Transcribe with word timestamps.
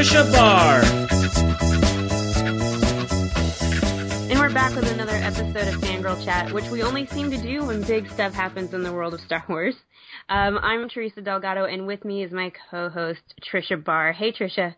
Trisha 0.00 0.32
Barr. 0.32 0.80
And 4.30 4.38
we're 4.38 4.54
back 4.54 4.74
with 4.74 4.90
another 4.90 5.12
episode 5.16 5.68
of 5.68 5.78
Fangirl 5.82 6.24
Chat, 6.24 6.54
which 6.54 6.64
we 6.72 6.82
only 6.82 7.06
seem 7.08 7.30
to 7.30 7.36
do 7.36 7.66
when 7.66 7.82
big 7.82 8.08
stuff 8.08 8.32
happens 8.32 8.72
in 8.72 8.82
the 8.82 8.90
world 8.90 9.12
of 9.12 9.20
Star 9.20 9.44
Wars. 9.46 9.74
Um, 10.30 10.56
I'm 10.62 10.88
Teresa 10.88 11.20
Delgado, 11.20 11.66
and 11.66 11.86
with 11.86 12.06
me 12.06 12.22
is 12.22 12.32
my 12.32 12.50
co-host 12.70 13.20
Trisha 13.42 13.84
Barr. 13.84 14.14
Hey, 14.14 14.32
Trisha. 14.32 14.74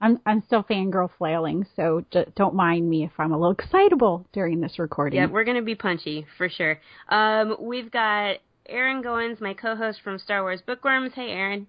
I'm 0.00 0.18
I'm 0.26 0.42
still 0.44 0.64
fangirl 0.64 1.10
flailing, 1.18 1.64
so 1.76 2.04
d- 2.10 2.24
don't 2.34 2.56
mind 2.56 2.90
me 2.90 3.04
if 3.04 3.12
I'm 3.18 3.30
a 3.30 3.38
little 3.38 3.52
excitable 3.52 4.26
during 4.32 4.60
this 4.60 4.76
recording. 4.76 5.20
Yeah, 5.20 5.26
we're 5.26 5.44
gonna 5.44 5.62
be 5.62 5.76
punchy 5.76 6.26
for 6.36 6.48
sure. 6.48 6.80
Um, 7.10 7.58
we've 7.60 7.92
got 7.92 8.38
Aaron 8.68 9.04
Goins, 9.04 9.40
my 9.40 9.54
co-host 9.54 10.00
from 10.02 10.18
Star 10.18 10.42
Wars 10.42 10.62
Bookworms. 10.66 11.12
Hey, 11.14 11.30
Aaron. 11.30 11.68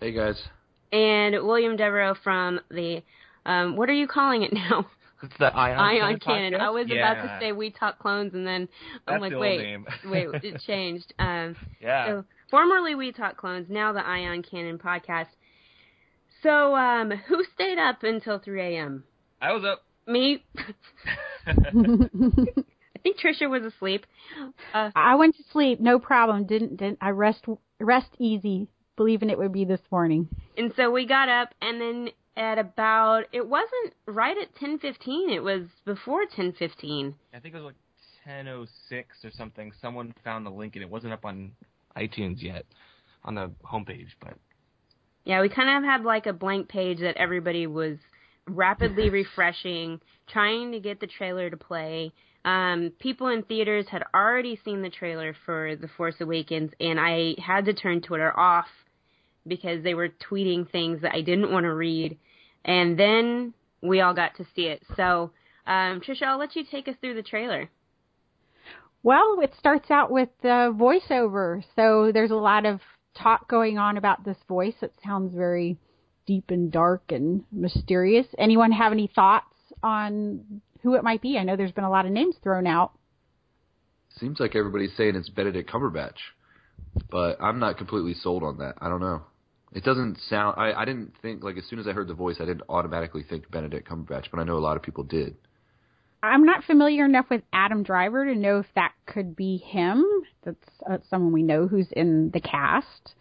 Hey 0.00 0.12
guys. 0.12 0.36
And 0.92 1.34
William 1.46 1.76
Devereaux 1.76 2.14
from 2.22 2.60
the 2.70 3.02
um, 3.46 3.76
what 3.76 3.88
are 3.88 3.94
you 3.94 4.06
calling 4.08 4.42
it 4.42 4.52
now? 4.70 4.86
It's 5.22 5.36
the 5.38 5.54
Ion, 5.54 5.78
Ion 5.78 6.18
Cannon. 6.18 6.52
Cannon. 6.52 6.60
I 6.60 6.70
was 6.70 6.86
yeah. 6.88 7.12
about 7.12 7.22
to 7.22 7.38
say 7.40 7.52
We 7.52 7.70
Talk 7.70 7.98
Clones, 7.98 8.32
and 8.32 8.46
then 8.46 8.68
I'm 9.06 9.20
That's 9.20 9.22
like, 9.22 9.32
the 9.32 9.38
wait, 9.38 9.78
wait, 10.32 10.44
it 10.44 10.60
changed. 10.66 11.12
Um, 11.18 11.56
Yeah. 11.80 12.06
so 12.06 12.24
formerly 12.50 12.94
We 12.94 13.12
Talk 13.12 13.36
Clones, 13.36 13.66
now 13.68 13.92
the 13.92 14.06
Ion 14.06 14.42
Cannon 14.42 14.78
podcast. 14.78 15.26
So, 16.42 16.74
um, 16.74 17.10
who 17.10 17.44
stayed 17.54 17.78
up 17.78 18.02
until 18.02 18.38
3 18.38 18.62
a.m.? 18.76 19.04
I 19.42 19.52
was 19.52 19.62
up. 19.62 19.82
Me. 20.06 20.42
I 21.46 21.52
think 23.02 23.18
Trisha 23.20 23.48
was 23.48 23.62
asleep. 23.62 24.06
Uh, 24.72 24.90
I 24.96 25.14
went 25.16 25.36
to 25.36 25.42
sleep, 25.52 25.80
no 25.80 25.98
problem. 25.98 26.46
Didn't 26.46 26.76
didn't 26.78 26.98
I 27.00 27.10
rest 27.10 27.44
rest 27.78 28.08
easy, 28.18 28.68
believing 29.00 29.30
it 29.30 29.38
would 29.38 29.50
be 29.50 29.64
this 29.64 29.80
morning. 29.90 30.28
and 30.58 30.74
so 30.76 30.90
we 30.90 31.06
got 31.06 31.30
up, 31.30 31.54
and 31.62 31.80
then 31.80 32.10
at 32.36 32.58
about 32.58 33.24
it 33.32 33.48
wasn't 33.48 33.94
right 34.04 34.36
at 34.36 34.54
10:15. 34.56 35.30
It 35.30 35.42
was 35.42 35.62
before 35.86 36.26
10:15. 36.26 37.14
I 37.32 37.38
think 37.38 37.54
it 37.54 37.58
was 37.58 37.64
like 37.64 37.76
10:06 38.26 39.24
or 39.24 39.30
something. 39.30 39.72
Someone 39.80 40.14
found 40.22 40.44
the 40.44 40.50
link 40.50 40.76
and 40.76 40.82
it 40.82 40.90
wasn't 40.90 41.14
up 41.14 41.24
on 41.24 41.52
iTunes 41.96 42.42
yet 42.42 42.66
on 43.24 43.34
the 43.36 43.50
homepage, 43.64 44.10
but 44.20 44.34
Yeah, 45.24 45.40
we 45.40 45.48
kind 45.48 45.78
of 45.78 45.82
had 45.82 46.04
like 46.04 46.26
a 46.26 46.34
blank 46.34 46.68
page 46.68 47.00
that 47.00 47.16
everybody 47.16 47.66
was 47.66 47.96
rapidly 48.46 49.08
refreshing, 49.22 50.00
trying 50.28 50.72
to 50.72 50.80
get 50.80 51.00
the 51.00 51.06
trailer 51.06 51.48
to 51.48 51.56
play. 51.56 52.12
Um, 52.44 52.92
people 52.98 53.28
in 53.28 53.44
theaters 53.44 53.86
had 53.88 54.02
already 54.14 54.60
seen 54.62 54.82
the 54.82 54.90
trailer 54.90 55.34
for 55.46 55.74
The 55.76 55.88
Force 55.88 56.20
Awakens, 56.20 56.72
and 56.78 57.00
I 57.00 57.34
had 57.38 57.64
to 57.64 57.72
turn 57.72 58.02
Twitter 58.02 58.38
off 58.38 58.66
because 59.46 59.82
they 59.82 59.94
were 59.94 60.08
tweeting 60.08 60.70
things 60.70 61.02
that 61.02 61.14
I 61.14 61.20
didn't 61.20 61.52
want 61.52 61.64
to 61.64 61.74
read. 61.74 62.18
And 62.64 62.98
then 62.98 63.54
we 63.82 64.00
all 64.00 64.14
got 64.14 64.36
to 64.36 64.46
see 64.54 64.66
it. 64.66 64.82
So, 64.96 65.32
um, 65.66 66.00
Trisha, 66.00 66.24
I'll 66.24 66.38
let 66.38 66.56
you 66.56 66.64
take 66.70 66.88
us 66.88 66.94
through 67.00 67.14
the 67.14 67.22
trailer. 67.22 67.70
Well, 69.02 69.38
it 69.42 69.54
starts 69.58 69.90
out 69.90 70.10
with 70.10 70.28
the 70.42 70.74
voiceover, 70.76 71.64
so 71.74 72.10
there's 72.12 72.30
a 72.30 72.34
lot 72.34 72.66
of 72.66 72.80
talk 73.14 73.48
going 73.48 73.78
on 73.78 73.96
about 73.96 74.24
this 74.24 74.36
voice. 74.46 74.74
It 74.82 74.92
sounds 75.02 75.34
very 75.34 75.78
deep 76.26 76.50
and 76.50 76.70
dark 76.70 77.02
and 77.08 77.44
mysterious. 77.50 78.26
Anyone 78.38 78.72
have 78.72 78.92
any 78.92 79.10
thoughts 79.14 79.54
on 79.82 80.60
who 80.82 80.94
it 80.94 81.04
might 81.04 81.22
be? 81.22 81.38
I 81.38 81.44
know 81.44 81.56
there's 81.56 81.72
been 81.72 81.84
a 81.84 81.90
lot 81.90 82.04
of 82.04 82.12
names 82.12 82.36
thrown 82.42 82.66
out. 82.66 82.92
Seems 84.18 84.38
like 84.38 84.54
everybody's 84.54 84.94
saying 84.96 85.16
it's 85.16 85.30
Benedict 85.30 85.70
Cumberbatch, 85.70 86.18
but 87.10 87.40
I'm 87.40 87.58
not 87.58 87.78
completely 87.78 88.14
sold 88.14 88.42
on 88.42 88.58
that. 88.58 88.74
I 88.80 88.88
don't 88.88 89.00
know. 89.00 89.22
It 89.72 89.84
doesn't 89.84 90.18
sound. 90.28 90.56
I, 90.58 90.72
I 90.72 90.84
didn't 90.84 91.12
think 91.22 91.44
like 91.44 91.56
as 91.56 91.64
soon 91.68 91.78
as 91.78 91.86
I 91.86 91.92
heard 91.92 92.08
the 92.08 92.14
voice, 92.14 92.36
I 92.40 92.44
didn't 92.44 92.62
automatically 92.68 93.22
think 93.22 93.50
Benedict 93.50 93.88
Cumberbatch, 93.88 94.26
but 94.30 94.40
I 94.40 94.44
know 94.44 94.56
a 94.56 94.58
lot 94.58 94.76
of 94.76 94.82
people 94.82 95.04
did. 95.04 95.36
I'm 96.22 96.44
not 96.44 96.64
familiar 96.64 97.06
enough 97.06 97.26
with 97.30 97.42
Adam 97.52 97.82
Driver 97.82 98.26
to 98.26 98.34
know 98.34 98.58
if 98.58 98.66
that 98.74 98.92
could 99.06 99.34
be 99.34 99.56
him. 99.56 100.04
That's 100.44 100.58
uh, 100.90 100.98
someone 101.08 101.32
we 101.32 101.42
know 101.42 101.66
who's 101.66 101.88
in 101.92 102.30
the 102.32 102.40
cast. 102.40 103.14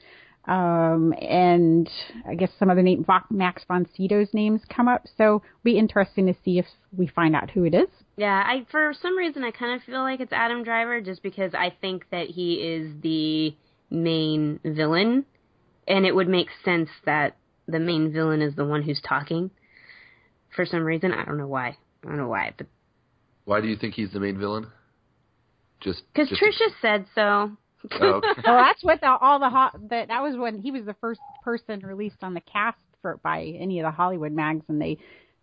Um, 0.46 1.14
and 1.22 1.88
I 2.28 2.34
guess 2.36 2.50
some 2.58 2.70
other 2.70 2.82
name, 2.82 3.06
Max 3.30 3.64
von 3.68 3.88
Sydow's 3.96 4.34
names 4.34 4.62
come 4.68 4.88
up. 4.88 5.06
So 5.18 5.24
it'll 5.24 5.44
be 5.64 5.78
interesting 5.78 6.26
to 6.28 6.36
see 6.44 6.58
if 6.58 6.66
we 6.96 7.08
find 7.08 7.36
out 7.36 7.52
who 7.52 7.66
it 7.66 7.74
is. 7.76 7.90
Yeah, 8.18 8.44
I 8.46 8.66
for 8.72 8.94
some 9.00 9.16
reason 9.18 9.44
I 9.44 9.52
kind 9.52 9.74
of 9.76 9.84
feel 9.84 10.02
like 10.02 10.20
it's 10.20 10.34
Adam 10.34 10.64
Driver 10.64 11.02
just 11.02 11.22
because 11.22 11.54
I 11.54 11.74
think 11.82 12.06
that 12.12 12.28
he 12.28 12.56
is 12.56 12.94
the 13.02 13.56
main 13.90 14.60
villain 14.64 15.26
and 15.88 16.06
it 16.06 16.16
would 16.16 16.28
make 16.28 16.48
sense 16.66 16.90
that 17.06 17.36
the 17.68 17.80
main 17.80 18.12
villain 18.12 18.42
is 18.42 18.56
the 18.56 18.66
one 18.66 18.82
who's 18.82 19.02
talking. 19.08 19.52
For 20.56 20.66
some 20.66 20.84
reason, 20.84 21.14
I 21.14 21.26
don't 21.26 21.38
know 21.38 21.48
why. 21.48 21.78
I 22.04 22.08
don't 22.08 22.18
know 22.18 22.28
why, 22.28 22.54
but 22.58 22.68
Why 23.46 23.62
do 23.62 23.68
you 23.68 23.76
think 23.76 23.94
he's 23.94 24.12
the 24.12 24.20
main 24.20 24.38
villain? 24.40 24.68
Just 25.80 26.02
cuz 26.16 26.28
just- 26.30 26.42
Trisha 26.42 26.70
said 26.82 27.06
so. 27.14 27.52
Oh, 27.92 28.22
okay. 28.30 28.42
Well, 28.46 28.58
that's 28.58 28.84
what 28.84 29.02
the, 29.02 29.08
all 29.08 29.40
the 29.40 29.50
hot 29.50 29.76
that 29.90 30.10
that 30.10 30.22
was 30.22 30.36
when 30.36 30.60
he 30.60 30.72
was 30.72 30.86
the 30.86 30.96
first 30.96 31.22
person 31.42 31.80
released 31.82 32.24
on 32.24 32.34
the 32.34 32.42
cast 32.42 32.78
for 33.02 33.18
by 33.24 33.44
any 33.60 33.80
of 33.80 33.86
the 33.86 33.92
Hollywood 33.92 34.32
mags, 34.32 34.66
and 34.68 34.82
they 34.82 34.98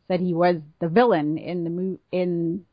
said 0.08 0.20
he 0.20 0.34
was 0.34 0.56
the 0.80 0.88
villain 0.88 1.38
in 1.38 1.64
the 1.64 1.70
mo- 1.70 1.98
in 2.12 2.64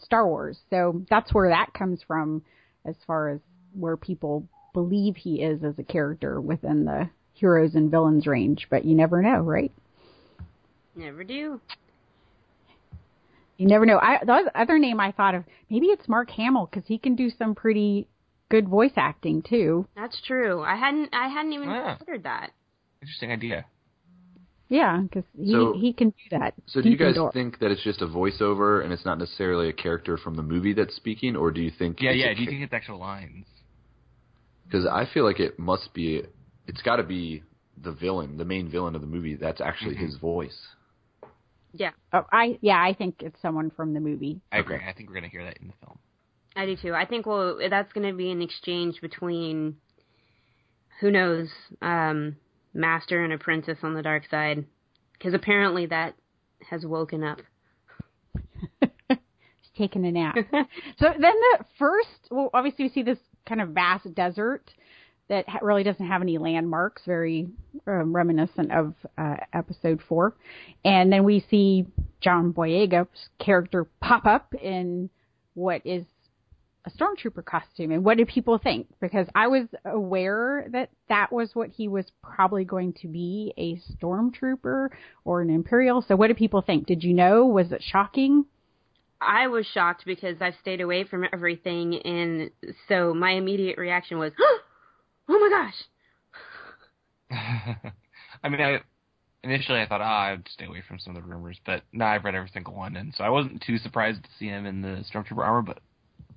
Star 0.00 0.26
Wars. 0.26 0.58
So 0.70 1.02
that's 1.08 1.32
where 1.32 1.48
that 1.48 1.72
comes 1.72 2.00
from, 2.06 2.42
as 2.84 2.96
far 3.06 3.30
as 3.30 3.40
where 3.72 3.96
people 3.96 4.46
believe 4.72 5.16
he 5.16 5.42
is 5.42 5.62
as 5.62 5.78
a 5.78 5.84
character 5.84 6.40
within 6.40 6.84
the 6.84 7.08
heroes 7.32 7.74
and 7.74 7.90
villains 7.90 8.26
range. 8.26 8.66
But 8.70 8.84
you 8.84 8.94
never 8.94 9.22
know, 9.22 9.40
right? 9.40 9.72
Never 10.96 11.24
do. 11.24 11.60
You 13.56 13.68
never 13.68 13.86
know. 13.86 13.98
I, 13.98 14.18
the 14.24 14.50
other 14.54 14.78
name 14.78 14.98
I 14.98 15.12
thought 15.12 15.34
of, 15.34 15.44
maybe 15.70 15.86
it's 15.86 16.08
Mark 16.08 16.30
Hamill 16.30 16.66
because 16.66 16.86
he 16.88 16.98
can 16.98 17.14
do 17.14 17.30
some 17.30 17.54
pretty 17.54 18.08
good 18.50 18.68
voice 18.68 18.92
acting 18.96 19.42
too. 19.42 19.86
That's 19.96 20.20
true. 20.22 20.62
I 20.62 20.76
hadn't 20.76 21.10
I 21.14 21.28
hadn't 21.28 21.52
even 21.52 21.68
Ah. 21.68 21.96
considered 21.96 22.24
that. 22.24 22.52
interesting 23.02 23.32
idea. 23.32 23.66
Yeah, 24.70 24.98
because 25.02 25.24
he 25.36 25.52
So- 25.52 25.74
he 25.74 25.92
can 25.92 26.08
do 26.10 26.38
that. 26.38 26.54
So 26.66 26.80
do 26.80 26.88
you 26.88 26.96
guys 26.96 27.16
dark. 27.16 27.34
think 27.34 27.58
that 27.58 27.70
it's 27.70 27.82
just 27.82 28.00
a 28.00 28.06
voiceover 28.06 28.82
and 28.82 28.92
it's 28.94 29.04
not 29.04 29.18
necessarily 29.18 29.68
a 29.68 29.72
character 29.74 30.16
from 30.16 30.34
the 30.36 30.42
movie 30.42 30.72
that's 30.72 30.94
speaking, 30.96 31.36
or 31.36 31.50
do 31.50 31.60
you 31.60 31.70
think? 31.70 32.00
Yeah, 32.00 32.10
it's 32.12 32.18
yeah. 32.20 32.32
Do 32.34 32.40
you 32.42 32.46
think 32.48 32.62
it's 32.62 32.72
actual 32.72 32.98
lines? 32.98 33.46
Because 34.64 34.86
I 34.86 35.04
feel 35.04 35.24
like 35.24 35.38
it 35.38 35.58
must 35.58 35.92
be. 35.92 36.22
It's 36.66 36.80
got 36.80 36.96
to 36.96 37.02
be 37.02 37.42
the 37.76 37.92
villain, 37.92 38.38
the 38.38 38.44
main 38.46 38.68
villain 38.68 38.94
of 38.94 39.02
the 39.02 39.06
movie. 39.06 39.34
That's 39.34 39.60
actually 39.60 39.96
Mhm. 39.96 40.06
his 40.06 40.16
voice. 40.16 40.68
Yeah, 41.74 41.90
Oh, 42.14 42.24
I 42.32 42.58
yeah, 42.62 42.80
I 42.82 42.94
think 42.94 43.22
it's 43.22 43.38
someone 43.42 43.68
from 43.70 43.92
the 43.92 44.00
movie. 44.00 44.40
I 44.50 44.58
agree. 44.58 44.76
I 44.76 44.92
think 44.94 45.08
we're 45.10 45.16
gonna 45.16 45.28
hear 45.28 45.44
that 45.44 45.58
in 45.58 45.66
the 45.66 45.74
film. 45.84 45.98
I 46.56 46.66
do 46.66 46.76
too. 46.76 46.94
I 46.94 47.04
think 47.04 47.26
well 47.26 47.58
that's 47.68 47.92
going 47.92 48.08
to 48.08 48.16
be 48.16 48.30
an 48.30 48.42
exchange 48.42 49.00
between 49.00 49.76
who 51.00 51.10
knows, 51.10 51.48
um, 51.82 52.36
master 52.72 53.22
and 53.24 53.32
apprentice 53.32 53.78
on 53.82 53.94
the 53.94 54.02
dark 54.02 54.24
side, 54.30 54.64
because 55.12 55.34
apparently 55.34 55.86
that 55.86 56.14
has 56.68 56.84
woken 56.84 57.22
up. 57.24 57.38
He's 59.08 59.70
taking 59.76 60.04
a 60.06 60.12
nap. 60.12 60.36
so 60.98 61.06
then 61.20 61.20
the 61.20 61.64
first, 61.78 62.08
well, 62.30 62.50
obviously 62.54 62.86
we 62.86 62.90
see 62.90 63.02
this 63.02 63.18
kind 63.46 63.60
of 63.60 63.70
vast 63.70 64.12
desert 64.14 64.70
that 65.28 65.46
really 65.62 65.82
doesn't 65.82 66.06
have 66.06 66.22
any 66.22 66.38
landmarks, 66.38 67.02
very 67.06 67.48
um, 67.86 68.14
reminiscent 68.14 68.70
of 68.72 68.94
uh, 69.16 69.36
episode 69.52 70.00
four. 70.08 70.34
And 70.84 71.10
then 71.12 71.24
we 71.24 71.44
see 71.48 71.86
John 72.20 72.52
Boyega's 72.52 73.28
character 73.38 73.86
pop 74.00 74.26
up 74.26 74.54
in 74.54 75.08
what 75.54 75.82
is 75.84 76.04
a 76.84 76.90
stormtrooper 76.90 77.44
costume. 77.44 77.92
And 77.92 78.04
what 78.04 78.18
did 78.18 78.28
people 78.28 78.58
think? 78.58 78.86
Because 79.00 79.26
I 79.34 79.46
was 79.46 79.66
aware 79.84 80.66
that 80.70 80.90
that 81.08 81.32
was 81.32 81.50
what 81.54 81.70
he 81.70 81.88
was 81.88 82.04
probably 82.22 82.64
going 82.64 82.92
to 83.00 83.08
be 83.08 83.52
a 83.56 83.80
stormtrooper 83.96 84.90
or 85.24 85.40
an 85.40 85.50
imperial. 85.50 86.04
So 86.06 86.16
what 86.16 86.28
did 86.28 86.36
people 86.36 86.60
think? 86.62 86.86
Did 86.86 87.02
you 87.02 87.14
know? 87.14 87.46
Was 87.46 87.72
it 87.72 87.82
shocking? 87.82 88.44
I 89.20 89.46
was 89.46 89.66
shocked 89.66 90.04
because 90.04 90.36
I've 90.40 90.56
stayed 90.60 90.80
away 90.82 91.04
from 91.04 91.24
everything, 91.32 91.94
and 92.02 92.50
so 92.88 93.14
my 93.14 93.30
immediate 93.30 93.78
reaction 93.78 94.18
was, 94.18 94.32
"Oh 94.40 94.60
my 95.28 95.48
gosh!" 95.48 95.74
I 98.44 98.48
mean, 98.50 98.60
I 98.60 98.80
initially 99.42 99.80
I 99.80 99.86
thought, 99.86 100.02
ah, 100.02 100.32
I'd 100.32 100.48
stay 100.48 100.66
away 100.66 100.82
from 100.86 100.98
some 100.98 101.16
of 101.16 101.22
the 101.22 101.28
rumors, 101.28 101.58
but 101.64 101.84
now 101.92 102.08
I've 102.08 102.24
read 102.24 102.34
every 102.34 102.50
single 102.52 102.74
one, 102.74 102.96
and 102.96 103.14
so 103.16 103.24
I 103.24 103.30
wasn't 103.30 103.62
too 103.62 103.78
surprised 103.78 104.22
to 104.24 104.30
see 104.38 104.46
him 104.46 104.66
in 104.66 104.82
the 104.82 105.04
stormtrooper 105.10 105.38
armor, 105.38 105.62
but 105.62 105.78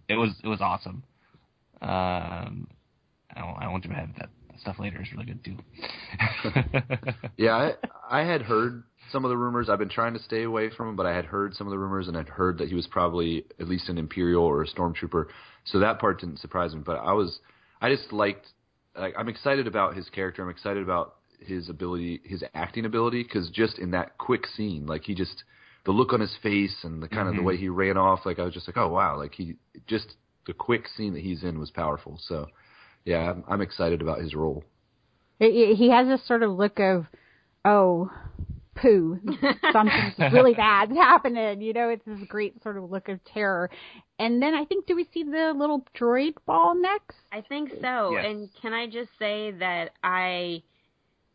it 0.10 0.16
was 0.16 0.32
it 0.44 0.48
was 0.48 0.62
awesome. 0.62 1.04
Um, 1.82 2.68
I 3.36 3.40
don't, 3.42 3.58
I 3.60 3.68
want 3.68 3.84
to 3.84 3.90
ahead. 3.90 4.14
That 4.18 4.30
stuff 4.60 4.78
later 4.80 5.02
is 5.02 5.12
really 5.14 5.26
good 5.26 5.44
too. 5.44 5.58
Yeah, 7.38 7.72
I, 8.10 8.22
I 8.22 8.26
had 8.26 8.42
heard 8.42 8.84
some 9.12 9.24
of 9.24 9.30
the 9.30 9.38
rumors. 9.38 9.70
I've 9.70 9.80
been 9.80 9.90
trying 9.90 10.14
to 10.14 10.20
stay 10.20 10.44
away 10.44 10.70
from 10.76 10.96
but 10.96 11.06
I 11.06 11.16
had 11.16 11.26
heard 11.26 11.54
some 11.54 11.68
of 11.68 11.72
the 11.72 11.78
rumors, 11.78 12.08
and 12.08 12.18
I'd 12.18 12.30
heard 12.30 12.58
that 12.58 12.68
he 12.68 12.76
was 12.76 12.88
probably 12.88 13.46
at 13.60 13.68
least 13.68 13.90
an 13.90 13.98
Imperial 13.98 14.44
or 14.44 14.64
a 14.64 14.68
Stormtrooper. 14.68 15.26
So 15.66 15.80
that 15.80 16.00
part 16.00 16.20
didn't 16.20 16.40
surprise 16.40 16.74
me. 16.74 16.82
But 16.84 16.98
I 16.98 17.14
was, 17.14 17.40
I 17.82 17.94
just 17.94 18.12
liked 18.12 18.48
like 18.98 19.14
I'm 19.18 19.30
excited 19.30 19.68
about 19.68 19.96
his 19.96 20.10
character. 20.10 20.42
I'm 20.42 20.50
excited 20.50 20.82
about 20.82 21.16
his 21.40 21.70
ability, 21.70 22.22
his 22.24 22.44
acting 22.54 22.86
ability, 22.86 23.24
because 23.24 23.50
just 23.50 23.78
in 23.78 23.92
that 23.92 24.18
quick 24.18 24.48
scene, 24.48 24.88
like 24.88 25.04
he 25.04 25.14
just 25.14 25.44
the 25.88 25.94
look 25.94 26.12
on 26.14 26.20
his 26.20 26.36
face 26.44 26.84
and 26.84 27.02
the 27.02 27.08
kind 27.08 27.28
of 27.28 27.34
Mhm. 27.34 27.38
the 27.38 27.44
way 27.44 27.58
he 27.58 27.70
ran 27.70 27.98
off, 27.98 28.26
like 28.26 28.38
I 28.40 28.44
was 28.44 28.54
just 28.54 28.68
like, 28.68 28.78
oh 28.78 28.90
wow, 28.90 29.18
like 29.18 29.34
he 29.34 29.56
just 29.88 30.16
the 30.46 30.54
quick 30.54 30.88
scene 30.88 31.14
that 31.14 31.22
he's 31.24 31.44
in 31.44 31.58
was 31.60 31.72
powerful. 31.72 32.20
So 32.22 32.48
yeah, 33.06 33.32
I'm, 33.32 33.44
I'm 33.48 33.62
excited 33.62 34.02
about 34.02 34.20
his 34.20 34.36
role. 34.36 34.64
He 35.40 35.74
he 35.76 35.90
has 35.90 36.08
this 36.08 36.28
sort 36.28 36.44
of 36.44 36.52
look 36.52 36.80
of, 36.80 37.06
oh, 37.64 38.12
poo, 38.76 39.20
something's 39.72 40.34
really 40.34 40.54
bad's 40.54 40.92
happening. 40.94 41.62
You 41.62 41.74
know, 41.74 41.90
it's 41.90 42.06
this 42.06 42.20
great 42.28 42.62
sort 42.62 42.78
of 42.78 42.92
look 42.92 43.08
of 43.08 43.24
terror. 43.24 43.70
And 44.20 44.42
then 44.42 44.54
I 44.56 44.66
think, 44.66 44.88
do 44.88 44.96
we 44.96 45.08
see 45.14 45.24
the 45.24 45.54
little 45.56 45.86
droid 45.98 46.34
ball 46.46 46.76
next? 46.76 47.18
I 47.32 47.42
think 47.42 47.70
so. 47.82 48.12
Yes. 48.12 48.26
And 48.26 48.50
can 48.62 48.74
I 48.74 48.88
just 48.88 49.12
say 49.20 49.52
that 49.52 49.92
I 50.04 50.64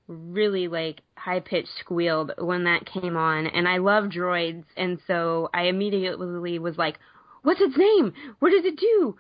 really 0.09 0.69
like 0.69 1.03
high 1.17 1.41
pitched 1.41 1.69
squealed 1.81 2.33
when 2.39 2.65
that 2.65 2.87
came 2.87 3.17
on 3.17 3.47
and 3.47 3.69
I 3.69 3.79
love 3.79 4.05
droids 4.05 4.65
and 4.77 4.99
so 5.07 5.49
I 5.55 5.65
immediately 5.65 6.59
was 6.59 6.77
like, 6.77 6.99
What's 7.43 7.61
its 7.61 7.77
name? 7.77 8.13
What 8.39 8.51
does 8.51 8.65
it 8.65 8.79
do? 8.79 9.17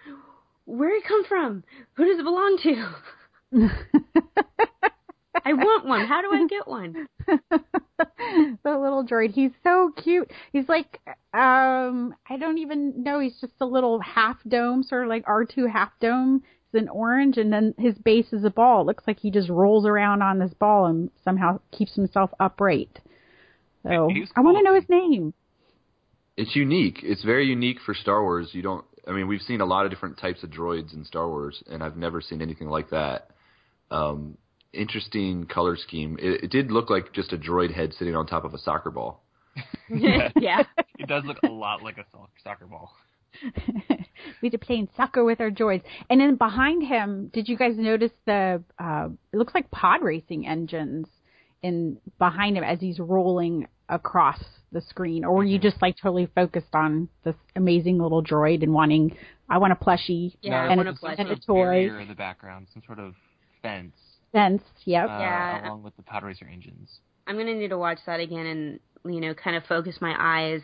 Where 0.64 0.90
did 0.90 1.02
it 1.02 1.08
come 1.08 1.24
from? 1.24 1.64
Who 1.94 2.04
does 2.04 2.20
it 2.20 2.24
belong 2.24 2.58
to? 2.62 2.94
I 5.44 5.54
want 5.54 5.86
one. 5.86 6.06
How 6.06 6.22
do 6.22 6.28
I 6.32 6.46
get 6.46 6.68
one? 6.68 7.06
the 7.26 8.58
little 8.64 9.04
droid. 9.04 9.32
He's 9.32 9.50
so 9.64 9.90
cute. 9.96 10.30
He's 10.52 10.68
like, 10.68 11.00
um, 11.34 12.14
I 12.28 12.36
don't 12.38 12.58
even 12.58 13.02
know. 13.02 13.18
He's 13.18 13.40
just 13.40 13.54
a 13.60 13.66
little 13.66 13.98
half 14.00 14.36
dome, 14.46 14.82
sort 14.82 15.02
of 15.02 15.08
like 15.08 15.24
R2 15.24 15.70
half 15.70 15.90
dome. 16.00 16.42
It's 16.72 16.80
an 16.80 16.88
orange, 16.88 17.36
and 17.36 17.52
then 17.52 17.74
his 17.78 17.96
base 17.98 18.32
is 18.32 18.44
a 18.44 18.50
ball. 18.50 18.80
It 18.80 18.86
looks 18.86 19.04
like 19.06 19.20
he 19.20 19.30
just 19.30 19.50
rolls 19.50 19.84
around 19.84 20.22
on 20.22 20.38
this 20.38 20.54
ball 20.54 20.86
and 20.86 21.10
somehow 21.22 21.60
keeps 21.70 21.94
himself 21.94 22.30
upright. 22.40 22.98
So 23.82 24.08
He's 24.12 24.30
I 24.36 24.40
want 24.40 24.56
to 24.56 24.62
know 24.62 24.74
his 24.74 24.88
name. 24.88 25.34
It's 26.36 26.56
unique. 26.56 27.00
It's 27.02 27.24
very 27.24 27.46
unique 27.46 27.78
for 27.84 27.92
Star 27.92 28.22
Wars. 28.22 28.50
You 28.52 28.62
don't. 28.62 28.84
I 29.06 29.12
mean, 29.12 29.28
we've 29.28 29.42
seen 29.42 29.60
a 29.60 29.66
lot 29.66 29.84
of 29.84 29.90
different 29.90 30.18
types 30.18 30.42
of 30.42 30.50
droids 30.50 30.94
in 30.94 31.04
Star 31.04 31.28
Wars, 31.28 31.62
and 31.70 31.82
I've 31.82 31.96
never 31.96 32.22
seen 32.22 32.40
anything 32.40 32.68
like 32.68 32.88
that. 32.90 33.28
Um, 33.90 34.38
interesting 34.72 35.44
color 35.44 35.76
scheme. 35.76 36.16
It, 36.22 36.44
it 36.44 36.50
did 36.50 36.70
look 36.70 36.88
like 36.88 37.12
just 37.12 37.34
a 37.34 37.36
droid 37.36 37.74
head 37.74 37.92
sitting 37.98 38.16
on 38.16 38.26
top 38.26 38.44
of 38.44 38.54
a 38.54 38.58
soccer 38.58 38.90
ball. 38.90 39.22
yeah. 39.90 40.62
It 40.98 41.06
does 41.08 41.24
look 41.26 41.38
a 41.44 41.50
lot 41.50 41.82
like 41.82 41.98
a 41.98 42.06
soccer 42.42 42.66
ball. 42.66 42.94
We'd 44.42 44.52
be 44.52 44.58
playing 44.58 44.88
soccer 44.96 45.24
with 45.24 45.40
our 45.40 45.50
droids. 45.50 45.82
And 46.10 46.20
then 46.20 46.36
behind 46.36 46.82
him, 46.84 47.30
did 47.32 47.48
you 47.48 47.56
guys 47.56 47.76
notice 47.76 48.12
the? 48.26 48.62
Uh, 48.78 49.08
it 49.32 49.36
looks 49.36 49.54
like 49.54 49.70
pod 49.70 50.02
racing 50.02 50.46
engines 50.46 51.06
in 51.62 51.98
behind 52.18 52.56
him 52.56 52.64
as 52.64 52.80
he's 52.80 52.98
rolling 52.98 53.66
across 53.88 54.42
the 54.72 54.80
screen, 54.80 55.24
or 55.24 55.34
were 55.36 55.44
you 55.44 55.58
just 55.58 55.80
like 55.82 55.96
totally 56.00 56.26
focused 56.34 56.74
on 56.74 57.08
this 57.24 57.34
amazing 57.56 57.98
little 57.98 58.22
droid 58.22 58.62
and 58.62 58.72
wanting? 58.72 59.16
I 59.48 59.58
want 59.58 59.72
a 59.72 59.76
plushie. 59.76 60.34
Yeah, 60.40 60.62
I 60.62 60.66
and 60.68 60.76
want 60.76 60.88
a, 60.88 60.92
a 60.92 60.94
plushie. 60.94 61.14
and 61.18 61.28
a 61.30 61.36
toy. 61.36 61.62
barrier 61.64 62.00
in 62.00 62.08
the 62.08 62.14
background, 62.14 62.68
some 62.72 62.82
sort 62.86 62.98
of 62.98 63.14
fence, 63.60 63.94
Fence. 64.32 64.62
Yep. 64.86 65.04
uh, 65.10 65.18
Yeah. 65.18 65.66
along 65.68 65.82
with 65.82 65.94
the 65.96 66.02
pod 66.02 66.22
racer 66.24 66.46
engines. 66.50 66.88
I'm 67.26 67.36
gonna 67.36 67.54
need 67.54 67.68
to 67.68 67.78
watch 67.78 67.98
that 68.06 68.18
again 68.20 68.46
and 68.46 68.80
you 69.14 69.20
know 69.20 69.34
kind 69.34 69.56
of 69.56 69.64
focus 69.64 69.96
my 70.00 70.14
eyes 70.18 70.62